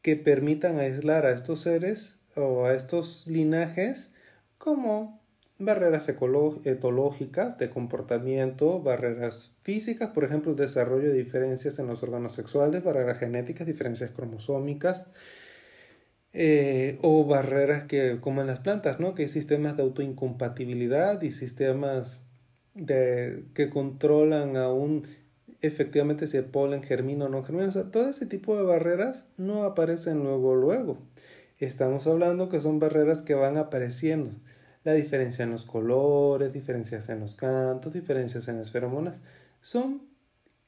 que 0.00 0.14
permitan 0.14 0.78
aislar 0.78 1.26
a 1.26 1.32
estos 1.32 1.62
seres 1.62 2.20
o 2.36 2.66
a 2.66 2.74
estos 2.74 3.26
linajes 3.26 4.12
como 4.58 5.23
barreras 5.58 6.08
etológicas 6.08 7.58
de 7.58 7.70
comportamiento, 7.70 8.80
barreras 8.80 9.52
físicas, 9.62 10.10
por 10.10 10.24
ejemplo, 10.24 10.54
desarrollo 10.54 11.08
de 11.08 11.14
diferencias 11.14 11.78
en 11.78 11.86
los 11.86 12.02
órganos 12.02 12.34
sexuales, 12.34 12.82
barreras 12.82 13.18
genéticas, 13.18 13.66
diferencias 13.66 14.10
cromosómicas, 14.10 15.10
eh, 16.32 16.98
o 17.02 17.24
barreras 17.24 17.84
que, 17.84 18.18
como 18.20 18.40
en 18.40 18.48
las 18.48 18.60
plantas, 18.60 18.98
¿no? 18.98 19.14
que 19.14 19.22
hay 19.22 19.28
sistemas 19.28 19.76
de 19.76 19.84
autoincompatibilidad 19.84 21.22
y 21.22 21.30
sistemas 21.30 22.26
de, 22.74 23.44
que 23.54 23.70
controlan 23.70 24.56
a 24.56 24.72
un 24.72 25.04
efectivamente 25.60 26.26
si 26.26 26.36
el 26.36 26.44
polen 26.44 26.82
germina 26.82 27.26
o 27.26 27.28
no 27.28 27.42
germina. 27.42 27.68
O 27.68 27.72
sea, 27.72 27.90
todo 27.90 28.08
ese 28.08 28.26
tipo 28.26 28.56
de 28.56 28.64
barreras 28.64 29.26
no 29.36 29.64
aparecen 29.64 30.22
luego, 30.22 30.54
luego. 30.54 30.98
Estamos 31.58 32.06
hablando 32.06 32.48
que 32.48 32.60
son 32.60 32.78
barreras 32.78 33.22
que 33.22 33.34
van 33.34 33.56
apareciendo. 33.56 34.32
La 34.84 34.92
diferencia 34.92 35.42
en 35.42 35.50
los 35.50 35.64
colores, 35.64 36.52
diferencias 36.52 37.08
en 37.08 37.20
los 37.20 37.34
cantos, 37.34 37.92
diferencias 37.92 38.48
en 38.48 38.58
las 38.58 38.70
feromonas, 38.70 39.20
son 39.60 40.02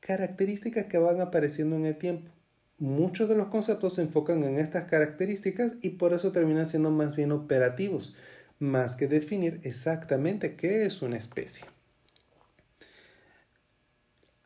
características 0.01 0.87
que 0.87 0.99
van 0.99 1.21
apareciendo 1.21 1.77
en 1.77 1.87
el 1.87 1.97
tiempo. 1.97 2.31
Muchos 2.79 3.29
de 3.29 3.35
los 3.35 3.49
conceptos 3.49 3.95
se 3.95 4.03
enfocan 4.03 4.43
en 4.45 4.59
estas 4.59 4.89
características 4.89 5.73
y 5.83 5.91
por 5.91 6.15
eso 6.15 6.33
terminan 6.33 6.69
siendo 6.69 6.91
más 6.91 7.15
bien 7.15 7.33
operativos, 7.33 8.15
más 8.59 8.97
que 8.97 9.07
definir 9.07 9.61
exactamente 9.65 10.57
qué 10.57 10.87
es 10.87 11.03
una 11.03 11.17
especie. 11.19 11.67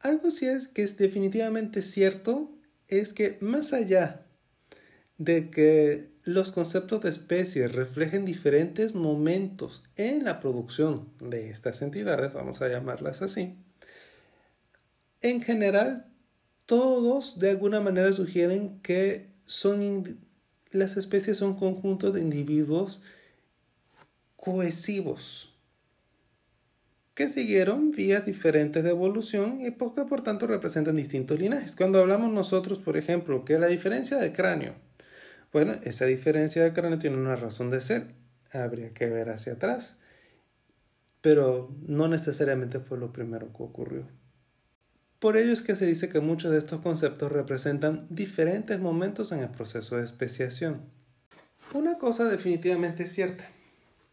Algo 0.01 0.31
sí 0.31 0.47
es 0.47 0.67
que 0.67 0.83
es 0.83 0.97
definitivamente 0.97 1.83
cierto 1.83 2.51
es 2.89 3.13
que 3.13 3.37
más 3.41 3.73
allá 3.73 4.23
de 5.19 5.51
que 5.51 6.10
los 6.25 6.51
conceptos 6.51 7.01
de 7.01 7.11
especies 7.11 7.73
reflejen 7.73 8.25
diferentes 8.25 8.95
momentos 8.95 9.83
en 9.97 10.25
la 10.25 10.41
producción 10.41 11.09
de 11.21 11.51
estas 11.51 11.83
entidades, 11.83 12.33
vamos 12.33 12.61
a 12.63 12.69
llamarlas 12.69 13.23
así, 13.23 13.57
en 15.23 15.43
general 15.43 16.07
todos 16.67 17.39
de 17.39 17.51
alguna 17.51 17.81
manera 17.81 18.13
sugieren 18.13 18.81
que 18.81 19.31
son 19.47 20.19
las 20.71 20.97
especies 20.97 21.39
son 21.39 21.57
conjuntos 21.57 22.15
de 22.15 22.21
individuos 22.21 23.03
cohesivos, 24.37 25.53
que 27.15 27.29
siguieron 27.29 27.91
vías 27.91 28.25
diferentes 28.25 28.85
de 28.85 28.91
evolución 28.91 29.61
y 29.61 29.73
que 29.73 29.73
por 29.73 30.23
tanto 30.23 30.47
representan 30.47 30.97
distintos 30.97 31.39
linajes. 31.39 31.77
Cuando 31.77 31.99
hablamos 31.99 32.33
nosotros, 32.33 32.79
por 32.79 32.97
ejemplo, 32.97 33.45
que 33.45 33.59
la 33.59 33.67
diferencia 33.67 34.17
de 34.17 34.33
cráneo, 34.33 34.75
bueno, 35.53 35.75
esa 35.83 36.07
diferencia 36.07 36.63
de 36.63 36.73
cráneo 36.73 36.99
tiene 36.99 37.17
una 37.17 37.37
razón 37.37 37.71
de 37.71 37.81
ser, 37.81 38.15
habría 38.53 38.93
que 38.95 39.07
ver 39.07 39.31
hacia 39.31 39.55
atrás, 39.55 39.97
pero 41.21 41.75
no 41.87 42.09
necesariamente 42.09 42.81
fue 42.81 42.99
lo 42.99 43.13
primero 43.13 43.49
que 43.49 43.63
ocurrió. 43.63 44.07
Por 45.19 45.37
ello 45.37 45.53
es 45.53 45.61
que 45.61 45.77
se 45.77 45.87
dice 45.87 46.09
que 46.09 46.21
muchos 46.21 46.51
de 46.51 46.59
estos 46.59 46.81
conceptos 46.81 47.31
representan 47.31 48.07
diferentes 48.09 48.81
momentos 48.81 49.33
en 49.33 49.41
el 49.41 49.51
proceso 49.51 49.97
de 49.97 50.05
especiación. 50.05 50.81
Una 51.75 51.99
cosa 51.99 52.25
definitivamente 52.25 53.03
es 53.03 53.13
cierta. 53.13 53.45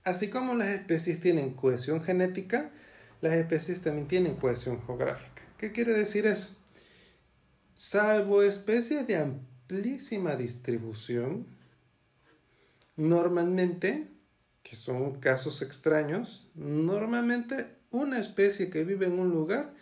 Así 0.03 0.29
como 0.29 0.53
las 0.53 0.67
especies 0.67 1.21
tienen 1.21 1.53
cohesión 1.53 2.03
genética, 2.03 2.71
las 3.21 3.33
especies 3.33 3.81
también 3.81 4.07
tienen 4.07 4.35
cohesión 4.35 4.81
geográfica. 4.85 5.41
¿Qué 5.57 5.71
quiere 5.71 5.93
decir 5.93 6.27
eso? 6.27 6.55
Salvo 7.73 8.41
especies 8.41 9.07
de 9.07 9.15
distribución, 9.67 11.47
normalmente, 12.95 14.07
que 14.63 14.75
son 14.75 15.19
casos 15.19 15.61
extraños, 15.61 16.49
normalmente 16.55 17.67
una 17.91 18.19
especie 18.19 18.69
que 18.69 18.83
vive 18.83 19.05
en 19.05 19.19
un 19.19 19.29
lugar, 19.29 19.73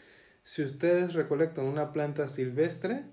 si 0.44 0.64
ustedes 0.64 1.14
recolectan 1.14 1.66
una 1.66 1.92
planta 1.92 2.28
silvestre, 2.28 3.06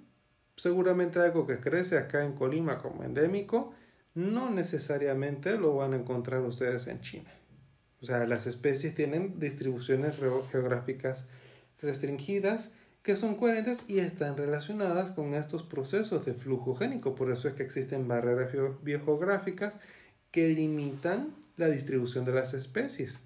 seguramente 0.57 1.19
algo 1.19 1.47
que 1.47 1.61
crece 1.61 1.97
acá 1.97 2.25
en 2.25 2.33
Colima 2.33 2.79
como 2.79 3.05
endémico, 3.05 3.75
no 4.15 4.51
necesariamente 4.51 5.57
lo 5.59 5.77
van 5.77 5.95
a 5.95 5.97
encontrar 5.97 6.43
ustedes 6.43 6.87
en 6.89 7.01
China. 7.01 7.33
O 8.03 8.05
sea, 8.05 8.27
las 8.27 8.47
especies 8.47 8.95
tienen 8.95 9.39
distribuciones 9.39 10.17
geográficas 10.51 11.29
restringidas 11.81 12.75
que 13.03 13.17
son 13.17 13.35
coherentes 13.35 13.85
y 13.89 13.99
están 13.99 14.37
relacionadas 14.37 15.11
con 15.11 15.35
estos 15.35 15.63
procesos 15.63 16.25
de 16.25 16.35
flujo 16.35 16.75
génico. 16.75 17.15
Por 17.15 17.31
eso 17.31 17.49
es 17.49 17.55
que 17.55 17.63
existen 17.63 18.07
barreras 18.07 18.53
biogeográficas 18.83 19.77
que 20.31 20.49
limitan 20.49 21.35
la 21.57 21.69
distribución 21.69 22.25
de 22.25 22.33
las 22.33 22.55
especies. 22.55 23.25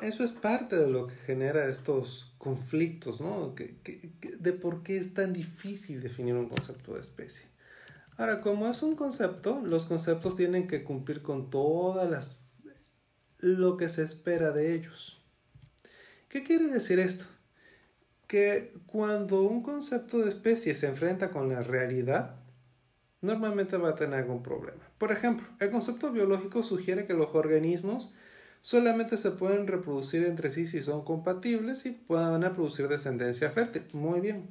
Eso 0.00 0.24
es 0.24 0.32
parte 0.32 0.76
de 0.76 0.88
lo 0.88 1.06
que 1.06 1.14
genera 1.14 1.68
estos 1.68 2.32
conflictos, 2.38 3.20
¿no? 3.20 3.54
de 3.54 4.52
por 4.52 4.82
qué 4.82 4.96
es 4.96 5.12
tan 5.12 5.32
difícil 5.32 6.00
definir 6.00 6.34
un 6.34 6.48
concepto 6.48 6.94
de 6.94 7.00
especie. 7.00 7.46
Ahora, 8.16 8.40
como 8.40 8.68
es 8.68 8.82
un 8.82 8.96
concepto, 8.96 9.60
los 9.62 9.86
conceptos 9.86 10.36
tienen 10.36 10.68
que 10.68 10.84
cumplir 10.84 11.22
con 11.22 11.50
todas 11.50 12.10
las 12.10 12.50
lo 13.38 13.78
que 13.78 13.88
se 13.88 14.02
espera 14.02 14.50
de 14.52 14.74
ellos. 14.74 15.22
¿Qué 16.28 16.42
quiere 16.44 16.68
decir 16.68 16.98
esto? 16.98 17.24
Que 18.30 18.72
cuando 18.86 19.42
un 19.42 19.60
concepto 19.60 20.20
de 20.20 20.28
especie 20.28 20.76
se 20.76 20.86
enfrenta 20.86 21.30
con 21.30 21.48
la 21.48 21.64
realidad, 21.64 22.36
normalmente 23.22 23.76
va 23.76 23.88
a 23.88 23.96
tener 23.96 24.20
algún 24.20 24.40
problema. 24.40 24.88
Por 24.98 25.10
ejemplo, 25.10 25.48
el 25.58 25.72
concepto 25.72 26.12
biológico 26.12 26.62
sugiere 26.62 27.06
que 27.06 27.14
los 27.14 27.34
organismos 27.34 28.14
solamente 28.60 29.16
se 29.16 29.32
pueden 29.32 29.66
reproducir 29.66 30.22
entre 30.22 30.52
sí 30.52 30.68
si 30.68 30.80
son 30.80 31.04
compatibles 31.04 31.86
y 31.86 31.90
puedan 31.90 32.42
producir 32.54 32.86
descendencia 32.86 33.50
fértil. 33.50 33.82
Muy 33.94 34.20
bien. 34.20 34.48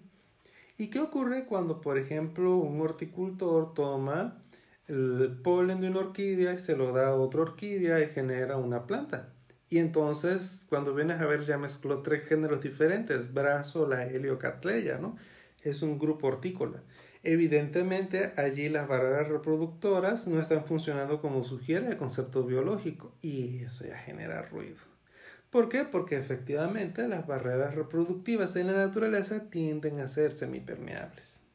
¿Y 0.77 0.89
qué 0.89 1.00
ocurre 1.00 1.45
cuando, 1.45 1.79
por 1.79 1.98
ejemplo, 1.98 2.57
un 2.57 2.81
horticultor 2.81 3.74
toma 3.74 4.43
el 4.88 5.39
polen 5.41 5.79
de 5.79 5.89
una 5.89 6.00
orquídea 6.00 6.53
y 6.53 6.59
se 6.59 6.75
lo 6.75 6.91
da 6.91 7.07
a 7.07 7.15
otra 7.15 7.43
orquídea 7.43 8.01
y 8.01 8.07
genera 8.07 8.57
una 8.57 8.86
planta? 8.86 9.29
Y 9.69 9.77
entonces, 9.77 10.65
cuando 10.67 10.95
vienes 10.95 11.21
a 11.21 11.25
ver, 11.27 11.43
ya 11.43 11.57
mezcló 11.57 12.01
tres 12.01 12.25
géneros 12.25 12.61
diferentes, 12.61 13.33
brazo, 13.33 13.88
la 13.88 14.05
heliocatleya, 14.07 14.97
¿no? 14.97 15.15
Es 15.61 15.83
un 15.83 15.99
grupo 15.99 16.27
hortícola. 16.27 16.81
Evidentemente, 17.21 18.33
allí 18.38 18.69
las 18.69 18.88
barreras 18.88 19.27
reproductoras 19.27 20.27
no 20.27 20.39
están 20.39 20.65
funcionando 20.65 21.21
como 21.21 21.43
sugiere 21.43 21.88
el 21.88 21.97
concepto 21.97 22.45
biológico 22.45 23.13
y 23.21 23.63
eso 23.63 23.85
ya 23.85 23.97
genera 23.97 24.41
ruido. 24.43 24.77
¿Por 25.49 25.67
qué? 25.67 25.83
Porque 25.83 26.17
efectivamente 26.17 27.07
las 27.07 27.27
barreras 27.27 27.75
reproductivas 27.75 28.55
en 28.55 28.67
la 28.67 28.73
naturaleza 28.73 29.49
tienden 29.49 29.99
a 29.99 30.07
ser 30.07 30.31
semipermeables. 30.31 31.47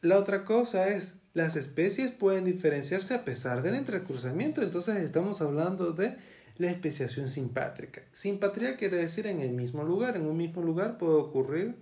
La 0.00 0.18
otra 0.18 0.44
cosa 0.44 0.88
es, 0.88 1.20
las 1.34 1.54
especies 1.54 2.10
pueden 2.10 2.44
diferenciarse 2.44 3.14
a 3.14 3.24
pesar 3.24 3.62
del 3.62 3.76
entrecruzamiento, 3.76 4.60
entonces 4.60 4.96
estamos 4.96 5.40
hablando 5.40 5.92
de 5.92 6.16
la 6.58 6.70
especiación 6.70 7.28
simpátrica. 7.28 8.02
Simpatría 8.12 8.76
quiere 8.76 8.98
decir 8.98 9.26
en 9.26 9.40
el 9.40 9.52
mismo 9.52 9.84
lugar, 9.84 10.16
en 10.16 10.26
un 10.26 10.36
mismo 10.36 10.62
lugar 10.62 10.98
puede 10.98 11.14
ocurrir 11.14 11.76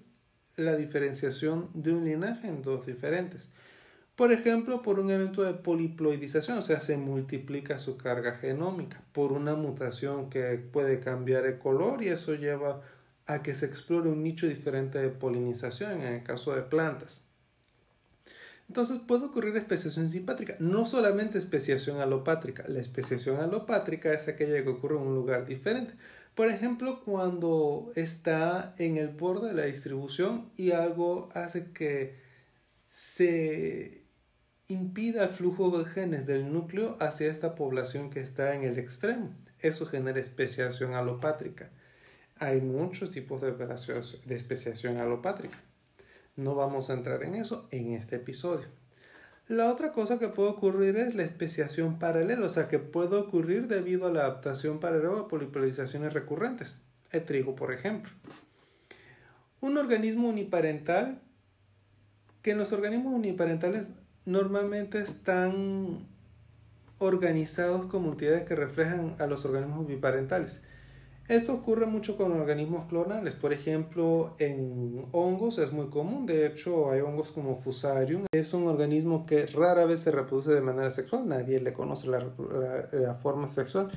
la 0.56 0.76
diferenciación 0.76 1.68
de 1.74 1.92
un 1.92 2.04
linaje 2.04 2.48
en 2.48 2.62
dos 2.62 2.86
diferentes. 2.86 3.50
Por 4.16 4.32
ejemplo, 4.32 4.82
por 4.82 5.00
un 5.00 5.10
evento 5.10 5.42
de 5.42 5.54
poliploidización, 5.54 6.58
o 6.58 6.62
sea, 6.62 6.82
se 6.82 6.98
multiplica 6.98 7.78
su 7.78 7.96
carga 7.96 8.34
genómica 8.34 9.02
por 9.12 9.32
una 9.32 9.54
mutación 9.54 10.28
que 10.28 10.58
puede 10.58 11.00
cambiar 11.00 11.46
el 11.46 11.58
color 11.58 12.02
y 12.02 12.08
eso 12.08 12.34
lleva 12.34 12.82
a 13.26 13.42
que 13.42 13.54
se 13.54 13.64
explore 13.66 14.10
un 14.10 14.22
nicho 14.22 14.46
diferente 14.46 14.98
de 14.98 15.08
polinización 15.08 16.02
en 16.02 16.12
el 16.12 16.22
caso 16.22 16.54
de 16.54 16.62
plantas. 16.62 17.29
Entonces 18.70 19.00
puede 19.00 19.24
ocurrir 19.24 19.56
especiación 19.56 20.08
simpátrica, 20.08 20.54
no 20.60 20.86
solamente 20.86 21.38
especiación 21.38 21.98
alopátrica. 21.98 22.62
La 22.68 22.78
especiación 22.78 23.40
alopátrica 23.40 24.12
es 24.12 24.28
aquella 24.28 24.62
que 24.62 24.68
ocurre 24.68 24.94
en 24.94 25.08
un 25.08 25.16
lugar 25.16 25.44
diferente. 25.44 25.94
Por 26.36 26.46
ejemplo, 26.46 27.02
cuando 27.04 27.90
está 27.96 28.72
en 28.78 28.96
el 28.96 29.08
borde 29.08 29.48
de 29.48 29.54
la 29.54 29.64
distribución 29.64 30.52
y 30.56 30.70
algo 30.70 31.30
hace 31.34 31.72
que 31.72 32.20
se 32.90 34.04
impida 34.68 35.24
el 35.24 35.30
flujo 35.30 35.76
de 35.76 35.84
genes 35.86 36.24
del 36.26 36.52
núcleo 36.52 36.96
hacia 37.00 37.28
esta 37.28 37.56
población 37.56 38.08
que 38.08 38.20
está 38.20 38.54
en 38.54 38.62
el 38.62 38.78
extremo. 38.78 39.34
Eso 39.58 39.84
genera 39.84 40.20
especiación 40.20 40.94
alopátrica. 40.94 41.70
Hay 42.36 42.60
muchos 42.60 43.10
tipos 43.10 43.40
de, 43.40 43.50
de 43.50 44.36
especiación 44.36 44.98
alopátrica. 44.98 45.58
No 46.36 46.54
vamos 46.54 46.90
a 46.90 46.94
entrar 46.94 47.22
en 47.22 47.34
eso 47.34 47.68
en 47.70 47.92
este 47.92 48.16
episodio. 48.16 48.66
La 49.48 49.72
otra 49.72 49.92
cosa 49.92 50.20
que 50.20 50.28
puede 50.28 50.50
ocurrir 50.50 50.96
es 50.96 51.16
la 51.16 51.24
especiación 51.24 51.98
paralela, 51.98 52.46
o 52.46 52.48
sea, 52.48 52.68
que 52.68 52.78
puede 52.78 53.16
ocurrir 53.16 53.66
debido 53.66 54.06
a 54.06 54.12
la 54.12 54.20
adaptación 54.20 54.78
paralela 54.78 55.22
a 55.22 55.28
polipolarizaciones 55.28 56.12
recurrentes. 56.12 56.78
El 57.10 57.24
trigo, 57.24 57.56
por 57.56 57.72
ejemplo. 57.72 58.12
Un 59.60 59.76
organismo 59.76 60.28
uniparental, 60.28 61.20
que 62.42 62.52
en 62.52 62.58
los 62.58 62.72
organismos 62.72 63.12
uniparentales 63.12 63.88
normalmente 64.24 65.00
están 65.00 66.06
organizados 66.98 67.86
como 67.86 68.12
entidades 68.12 68.44
que 68.44 68.54
reflejan 68.54 69.16
a 69.18 69.26
los 69.26 69.44
organismos 69.44 69.86
biparentales. 69.86 70.62
Esto 71.30 71.54
ocurre 71.54 71.86
mucho 71.86 72.16
con 72.16 72.32
organismos 72.32 72.88
clonales. 72.88 73.36
Por 73.36 73.52
ejemplo, 73.52 74.34
en 74.40 75.06
hongos 75.12 75.60
es 75.60 75.72
muy 75.72 75.86
común. 75.86 76.26
De 76.26 76.44
hecho, 76.44 76.90
hay 76.90 77.02
hongos 77.02 77.30
como 77.30 77.54
Fusarium. 77.54 78.24
Es 78.32 78.52
un 78.52 78.66
organismo 78.66 79.26
que 79.26 79.46
rara 79.46 79.84
vez 79.84 80.00
se 80.00 80.10
reproduce 80.10 80.50
de 80.50 80.60
manera 80.60 80.90
sexual. 80.90 81.28
Nadie 81.28 81.60
le 81.60 81.72
conoce 81.72 82.08
la, 82.08 83.14
forma 83.14 83.46
sexual. 83.46 83.92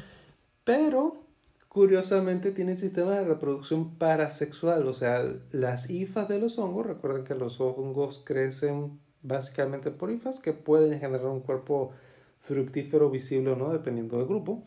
Pero, 0.63 1.23
curiosamente, 1.69 2.51
tiene 2.51 2.75
sistema 2.75 3.17
de 3.17 3.25
reproducción 3.25 3.95
parasexual. 3.95 4.87
O 4.87 4.93
sea, 4.93 5.25
las 5.51 5.89
hifas 5.89 6.29
de 6.29 6.37
los 6.37 6.59
hongos, 6.59 6.85
recuerden 6.85 7.23
que 7.23 7.33
los 7.33 7.59
hongos 7.59 8.21
crecen 8.23 8.99
básicamente 9.23 9.89
polifas 9.89 10.39
que 10.39 10.53
pueden 10.53 10.99
generar 10.99 11.25
un 11.25 11.39
cuerpo 11.39 11.93
fructífero 12.41 13.09
visible 13.09 13.53
o 13.53 13.55
no, 13.55 13.73
dependiendo 13.73 14.19
del 14.19 14.27
grupo. 14.27 14.61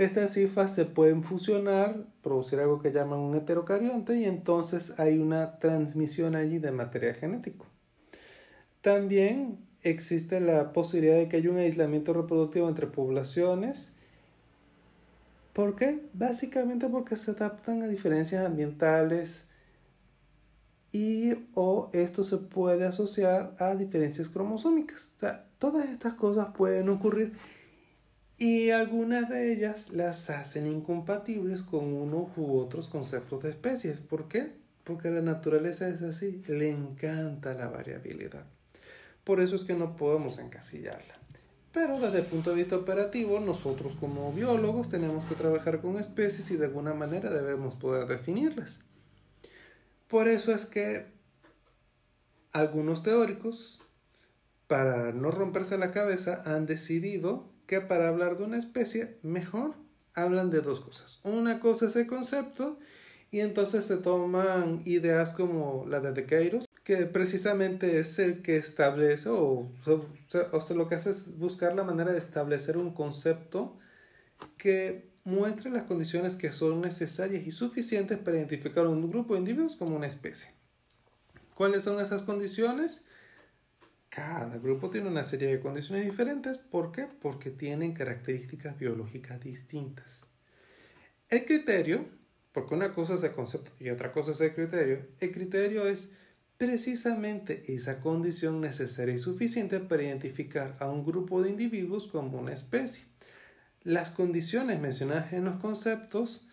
Estas 0.00 0.34
hifas 0.38 0.74
se 0.74 0.86
pueden 0.86 1.22
fusionar, 1.22 2.06
producir 2.22 2.58
algo 2.58 2.80
que 2.80 2.90
llaman 2.90 3.18
un 3.18 3.36
heterocarionte 3.36 4.16
y 4.16 4.24
entonces 4.24 4.98
hay 4.98 5.18
una 5.18 5.58
transmisión 5.58 6.34
allí 6.36 6.58
de 6.58 6.70
material 6.70 7.16
genético. 7.16 7.66
También 8.80 9.58
existe 9.82 10.40
la 10.40 10.72
posibilidad 10.72 11.16
de 11.16 11.28
que 11.28 11.36
haya 11.36 11.50
un 11.50 11.58
aislamiento 11.58 12.14
reproductivo 12.14 12.66
entre 12.66 12.86
poblaciones. 12.86 13.92
¿Por 15.52 15.76
qué? 15.76 16.00
Básicamente 16.14 16.88
porque 16.88 17.16
se 17.16 17.32
adaptan 17.32 17.82
a 17.82 17.86
diferencias 17.86 18.46
ambientales, 18.46 19.50
y 20.92 21.34
o 21.54 21.90
esto 21.92 22.24
se 22.24 22.38
puede 22.38 22.86
asociar 22.86 23.54
a 23.58 23.74
diferencias 23.74 24.30
cromosómicas. 24.30 25.12
O 25.16 25.18
sea, 25.20 25.44
todas 25.58 25.90
estas 25.90 26.14
cosas 26.14 26.48
pueden 26.56 26.88
ocurrir 26.88 27.34
y 28.40 28.70
algunas 28.70 29.28
de 29.28 29.52
ellas 29.52 29.90
las 29.90 30.30
hacen 30.30 30.66
incompatibles 30.66 31.60
con 31.62 31.92
uno 31.92 32.32
u 32.38 32.56
otros 32.56 32.88
conceptos 32.88 33.42
de 33.42 33.50
especies. 33.50 33.98
¿Por 33.98 34.28
qué? 34.28 34.52
Porque 34.82 35.10
la 35.10 35.20
naturaleza 35.20 35.86
es 35.90 36.00
así, 36.00 36.42
le 36.48 36.70
encanta 36.70 37.52
la 37.52 37.68
variabilidad. 37.68 38.46
Por 39.24 39.40
eso 39.40 39.56
es 39.56 39.64
que 39.64 39.74
no 39.74 39.94
podemos 39.94 40.38
encasillarla. 40.38 41.14
Pero 41.70 42.00
desde 42.00 42.20
el 42.20 42.24
punto 42.24 42.50
de 42.50 42.56
vista 42.56 42.76
operativo, 42.76 43.40
nosotros 43.40 43.94
como 44.00 44.32
biólogos 44.32 44.88
tenemos 44.88 45.26
que 45.26 45.34
trabajar 45.34 45.82
con 45.82 45.98
especies 45.98 46.50
y 46.50 46.56
de 46.56 46.64
alguna 46.64 46.94
manera 46.94 47.28
debemos 47.28 47.74
poder 47.74 48.06
definirlas. 48.08 48.80
Por 50.08 50.28
eso 50.28 50.54
es 50.54 50.64
que 50.64 51.08
algunos 52.52 53.02
teóricos, 53.02 53.82
para 54.66 55.12
no 55.12 55.30
romperse 55.30 55.76
la 55.76 55.90
cabeza, 55.90 56.42
han 56.46 56.64
decidido 56.64 57.49
que 57.70 57.80
para 57.80 58.08
hablar 58.08 58.36
de 58.36 58.42
una 58.42 58.58
especie, 58.58 59.16
mejor 59.22 59.76
hablan 60.14 60.50
de 60.50 60.60
dos 60.60 60.80
cosas. 60.80 61.20
Una 61.22 61.60
cosa 61.60 61.86
es 61.86 61.94
el 61.94 62.08
concepto 62.08 62.80
y 63.30 63.38
entonces 63.38 63.84
se 63.84 63.96
toman 63.96 64.82
ideas 64.86 65.34
como 65.34 65.86
la 65.88 66.00
de 66.00 66.10
Dequeiros, 66.10 66.68
que 66.82 66.96
precisamente 67.06 68.00
es 68.00 68.18
el 68.18 68.42
que 68.42 68.56
establece 68.56 69.28
o, 69.28 69.70
o 70.50 70.60
sea, 70.60 70.76
lo 70.76 70.88
que 70.88 70.96
hace 70.96 71.10
es 71.10 71.38
buscar 71.38 71.76
la 71.76 71.84
manera 71.84 72.10
de 72.10 72.18
establecer 72.18 72.76
un 72.76 72.92
concepto 72.92 73.78
que 74.58 75.08
muestre 75.22 75.70
las 75.70 75.84
condiciones 75.84 76.34
que 76.34 76.50
son 76.50 76.80
necesarias 76.80 77.46
y 77.46 77.52
suficientes 77.52 78.18
para 78.18 78.38
identificar 78.38 78.84
un 78.88 79.08
grupo 79.08 79.34
de 79.34 79.40
individuos 79.40 79.76
como 79.76 79.94
una 79.94 80.08
especie. 80.08 80.50
¿Cuáles 81.54 81.84
son 81.84 82.00
esas 82.00 82.22
condiciones? 82.22 83.02
Cada 84.10 84.58
grupo 84.58 84.90
tiene 84.90 85.08
una 85.08 85.22
serie 85.22 85.48
de 85.48 85.60
condiciones 85.60 86.04
diferentes. 86.04 86.58
¿Por 86.58 86.90
qué? 86.90 87.06
Porque 87.06 87.50
tienen 87.50 87.94
características 87.94 88.76
biológicas 88.76 89.40
distintas. 89.40 90.26
El 91.28 91.46
criterio, 91.46 92.06
porque 92.52 92.74
una 92.74 92.92
cosa 92.92 93.14
es 93.14 93.22
el 93.22 93.30
concepto 93.30 93.70
y 93.78 93.88
otra 93.88 94.12
cosa 94.12 94.32
es 94.32 94.40
el 94.40 94.52
criterio, 94.52 95.06
el 95.20 95.32
criterio 95.32 95.86
es 95.86 96.10
precisamente 96.58 97.72
esa 97.72 98.00
condición 98.00 98.60
necesaria 98.60 99.14
y 99.14 99.18
suficiente 99.18 99.78
para 99.78 100.02
identificar 100.02 100.76
a 100.80 100.90
un 100.90 101.06
grupo 101.06 101.40
de 101.40 101.50
individuos 101.50 102.08
como 102.08 102.40
una 102.40 102.52
especie. 102.52 103.04
Las 103.84 104.10
condiciones 104.10 104.80
mencionadas 104.80 105.32
en 105.32 105.44
los 105.44 105.60
conceptos 105.60 106.50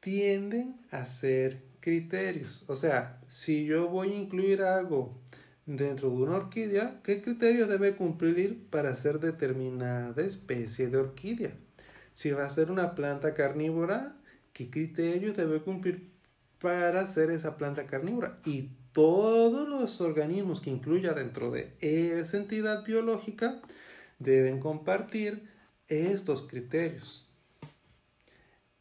tienden 0.00 0.76
a 0.90 1.06
ser 1.06 1.62
criterios. 1.80 2.64
O 2.68 2.76
sea, 2.76 3.20
si 3.26 3.64
yo 3.64 3.88
voy 3.88 4.12
a 4.12 4.16
incluir 4.16 4.62
algo 4.62 5.18
dentro 5.66 6.10
de 6.10 6.16
una 6.16 6.36
orquídea, 6.36 7.00
¿qué 7.02 7.22
criterios 7.22 7.68
debe 7.68 7.94
cumplir 7.94 8.66
para 8.70 8.94
ser 8.94 9.20
determinada 9.20 10.22
especie 10.22 10.88
de 10.88 10.98
orquídea? 10.98 11.52
Si 12.14 12.30
va 12.32 12.44
a 12.44 12.50
ser 12.50 12.70
una 12.70 12.94
planta 12.94 13.34
carnívora, 13.34 14.16
¿qué 14.52 14.70
criterios 14.70 15.36
debe 15.36 15.62
cumplir 15.62 16.10
para 16.60 17.06
ser 17.06 17.30
esa 17.30 17.56
planta 17.56 17.86
carnívora? 17.86 18.38
Y 18.44 18.70
todos 18.92 19.68
los 19.68 20.00
organismos 20.00 20.60
que 20.60 20.70
incluya 20.70 21.14
dentro 21.14 21.50
de 21.50 21.74
esa 21.80 22.36
entidad 22.36 22.84
biológica 22.84 23.60
deben 24.18 24.60
compartir 24.60 25.48
estos 25.86 26.42
criterios. 26.42 27.26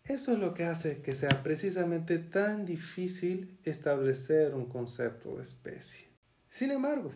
Eso 0.03 0.33
es 0.33 0.39
lo 0.39 0.55
que 0.55 0.65
hace 0.65 1.01
que 1.01 1.13
sea 1.13 1.43
precisamente 1.43 2.17
tan 2.17 2.65
difícil 2.65 3.59
establecer 3.63 4.55
un 4.55 4.65
concepto 4.65 5.37
de 5.37 5.43
especie. 5.43 6.08
Sin 6.49 6.71
embargo, 6.71 7.11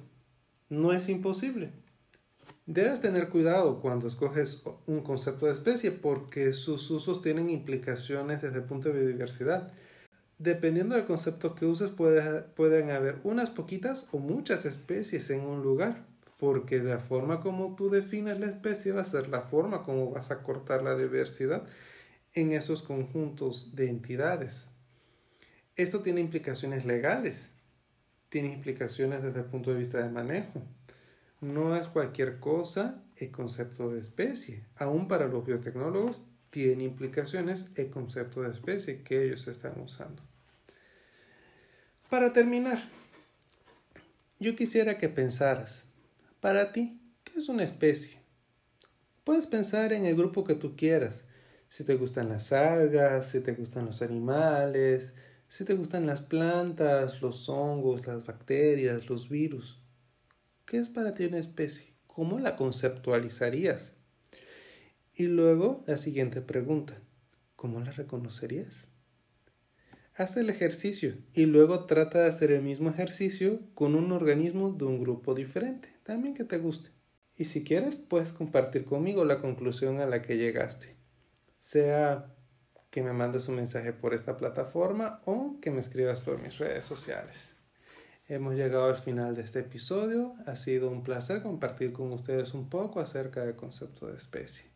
no 0.69 0.93
es 0.93 1.09
imposible. 1.09 1.71
Debes 2.65 3.01
tener 3.01 3.29
cuidado 3.29 3.81
cuando 3.81 4.07
escoges 4.07 4.63
un 4.85 5.01
concepto 5.01 5.47
de 5.47 5.53
especie 5.53 5.91
porque 5.91 6.53
sus 6.53 6.89
usos 6.91 7.21
tienen 7.21 7.49
implicaciones 7.49 8.41
desde 8.41 8.59
el 8.59 8.63
punto 8.63 8.89
de 8.89 8.99
biodiversidad. 8.99 9.71
Dependiendo 10.37 10.95
del 10.95 11.05
concepto 11.05 11.55
que 11.55 11.65
uses 11.65 11.89
pueden 11.89 12.89
haber 12.89 13.19
unas 13.23 13.49
poquitas 13.49 14.07
o 14.11 14.19
muchas 14.19 14.65
especies 14.65 15.29
en 15.29 15.41
un 15.41 15.61
lugar, 15.61 16.05
porque 16.37 16.79
la 16.79 16.99
forma 16.99 17.41
como 17.41 17.75
tú 17.75 17.89
defines 17.89 18.39
la 18.39 18.47
especie 18.47 18.91
va 18.91 19.01
a 19.01 19.05
ser 19.05 19.29
la 19.29 19.41
forma 19.41 19.83
como 19.83 20.11
vas 20.11 20.31
a 20.31 20.43
cortar 20.43 20.83
la 20.83 20.95
diversidad 20.95 21.63
en 22.33 22.51
esos 22.51 22.83
conjuntos 22.83 23.75
de 23.75 23.89
entidades. 23.89 24.67
Esto 25.75 26.01
tiene 26.01 26.21
implicaciones 26.21 26.85
legales, 26.85 27.52
tiene 28.33 28.51
implicaciones 28.51 29.21
desde 29.21 29.41
el 29.41 29.45
punto 29.45 29.69
de 29.69 29.77
vista 29.77 29.99
del 29.99 30.11
manejo. 30.11 30.59
No 31.39 31.75
es 31.75 31.85
cualquier 31.85 32.39
cosa 32.39 33.03
el 33.15 33.29
concepto 33.29 33.91
de 33.91 33.99
especie. 33.99 34.65
Aún 34.75 35.07
para 35.07 35.27
los 35.27 35.45
biotecnólogos 35.45 36.25
tiene 36.49 36.85
implicaciones 36.85 37.69
el 37.75 37.91
concepto 37.91 38.41
de 38.41 38.49
especie 38.49 39.03
que 39.03 39.23
ellos 39.23 39.47
están 39.47 39.79
usando. 39.79 40.23
Para 42.09 42.33
terminar, 42.33 42.79
yo 44.39 44.55
quisiera 44.55 44.97
que 44.97 45.09
pensaras, 45.09 45.89
para 46.39 46.73
ti, 46.73 46.99
¿qué 47.23 47.39
es 47.39 47.49
una 47.49 47.63
especie? 47.63 48.17
Puedes 49.23 49.45
pensar 49.45 49.93
en 49.93 50.05
el 50.05 50.15
grupo 50.15 50.43
que 50.43 50.55
tú 50.55 50.75
quieras, 50.75 51.25
si 51.69 51.83
te 51.83 51.97
gustan 51.97 52.29
las 52.29 52.51
algas, 52.51 53.29
si 53.29 53.41
te 53.41 53.51
gustan 53.51 53.85
los 53.85 54.01
animales, 54.01 55.13
si 55.53 55.65
te 55.65 55.75
gustan 55.75 56.07
las 56.07 56.23
plantas, 56.23 57.21
los 57.21 57.47
hongos, 57.47 58.07
las 58.07 58.25
bacterias, 58.25 59.07
los 59.07 59.29
virus. 59.29 59.79
¿Qué 60.65 60.79
es 60.79 60.89
para 60.89 61.13
ti 61.13 61.25
una 61.25 61.37
especie? 61.37 61.93
¿Cómo 62.07 62.39
la 62.39 62.55
conceptualizarías? 62.55 63.97
Y 65.15 65.27
luego 65.27 65.83
la 65.85 65.97
siguiente 65.97 66.41
pregunta, 66.41 66.99
¿cómo 67.55 67.81
la 67.81 67.91
reconocerías? 67.91 68.87
Haz 70.15 70.37
el 70.37 70.49
ejercicio 70.49 71.17
y 71.35 71.45
luego 71.45 71.85
trata 71.85 72.23
de 72.23 72.29
hacer 72.29 72.49
el 72.51 72.63
mismo 72.63 72.89
ejercicio 72.89 73.59
con 73.75 73.93
un 73.93 74.11
organismo 74.11 74.71
de 74.71 74.85
un 74.85 74.99
grupo 74.99 75.35
diferente, 75.35 75.89
también 76.01 76.33
que 76.33 76.45
te 76.45 76.57
guste. 76.57 76.89
Y 77.37 77.45
si 77.45 77.63
quieres, 77.63 77.95
puedes 77.95 78.33
compartir 78.33 78.85
conmigo 78.85 79.23
la 79.23 79.37
conclusión 79.37 80.01
a 80.01 80.07
la 80.07 80.23
que 80.23 80.37
llegaste 80.37 80.95
sea 81.63 82.32
que 82.93 83.01
me 83.01 83.11
mandes 83.11 83.47
un 83.47 83.55
mensaje 83.55 83.91
por 83.91 84.13
esta 84.13 84.37
plataforma 84.37 85.19
o 85.25 85.55
que 85.59 85.71
me 85.71 85.79
escribas 85.79 86.19
por 86.19 86.39
mis 86.39 86.59
redes 86.59 86.85
sociales. 86.85 87.55
Hemos 88.27 88.53
llegado 88.53 88.85
al 88.85 88.97
final 88.97 89.35
de 89.35 89.41
este 89.41 89.61
episodio. 89.61 90.35
Ha 90.45 90.55
sido 90.55 90.91
un 90.91 91.01
placer 91.01 91.41
compartir 91.41 91.91
con 91.91 92.13
ustedes 92.13 92.53
un 92.53 92.69
poco 92.69 92.99
acerca 92.99 93.43
del 93.43 93.55
concepto 93.55 94.05
de 94.05 94.17
especie. 94.17 94.69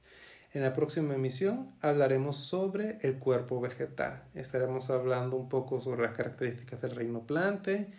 En 0.51 0.63
la 0.63 0.73
próxima 0.73 1.13
emisión 1.13 1.75
hablaremos 1.79 2.37
sobre 2.37 2.97
el 3.03 3.19
cuerpo 3.19 3.61
vegetal. 3.61 4.23
Estaremos 4.33 4.89
hablando 4.89 5.37
un 5.37 5.47
poco 5.47 5.79
sobre 5.79 6.01
las 6.01 6.17
características 6.17 6.81
del 6.81 6.95
reino 6.95 7.27
plante, 7.27 7.93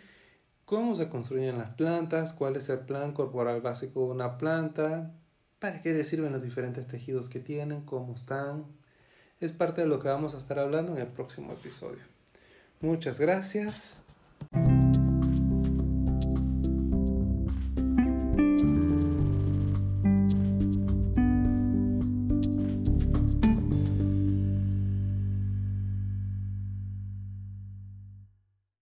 cómo 0.65 0.97
se 0.97 1.07
construyen 1.07 1.57
las 1.57 1.69
plantas, 1.69 2.33
cuál 2.33 2.57
es 2.57 2.67
el 2.67 2.79
plan 2.79 3.13
corporal 3.13 3.61
básico 3.61 4.01
de 4.01 4.11
una 4.11 4.37
planta, 4.37 5.13
para 5.59 5.81
qué 5.81 5.93
le 5.93 6.03
sirven 6.03 6.33
los 6.33 6.43
diferentes 6.43 6.87
tejidos 6.87 7.29
que 7.29 7.39
tienen, 7.39 7.85
cómo 7.85 8.15
están, 8.15 8.65
es 9.39 9.53
parte 9.53 9.81
de 9.81 9.87
lo 9.87 9.99
que 9.99 10.07
vamos 10.07 10.35
a 10.35 10.37
estar 10.37 10.59
hablando 10.59 10.93
en 10.93 10.99
el 10.99 11.07
próximo 11.07 11.53
episodio. 11.53 12.03
Muchas 12.81 13.19
gracias. 13.19 14.03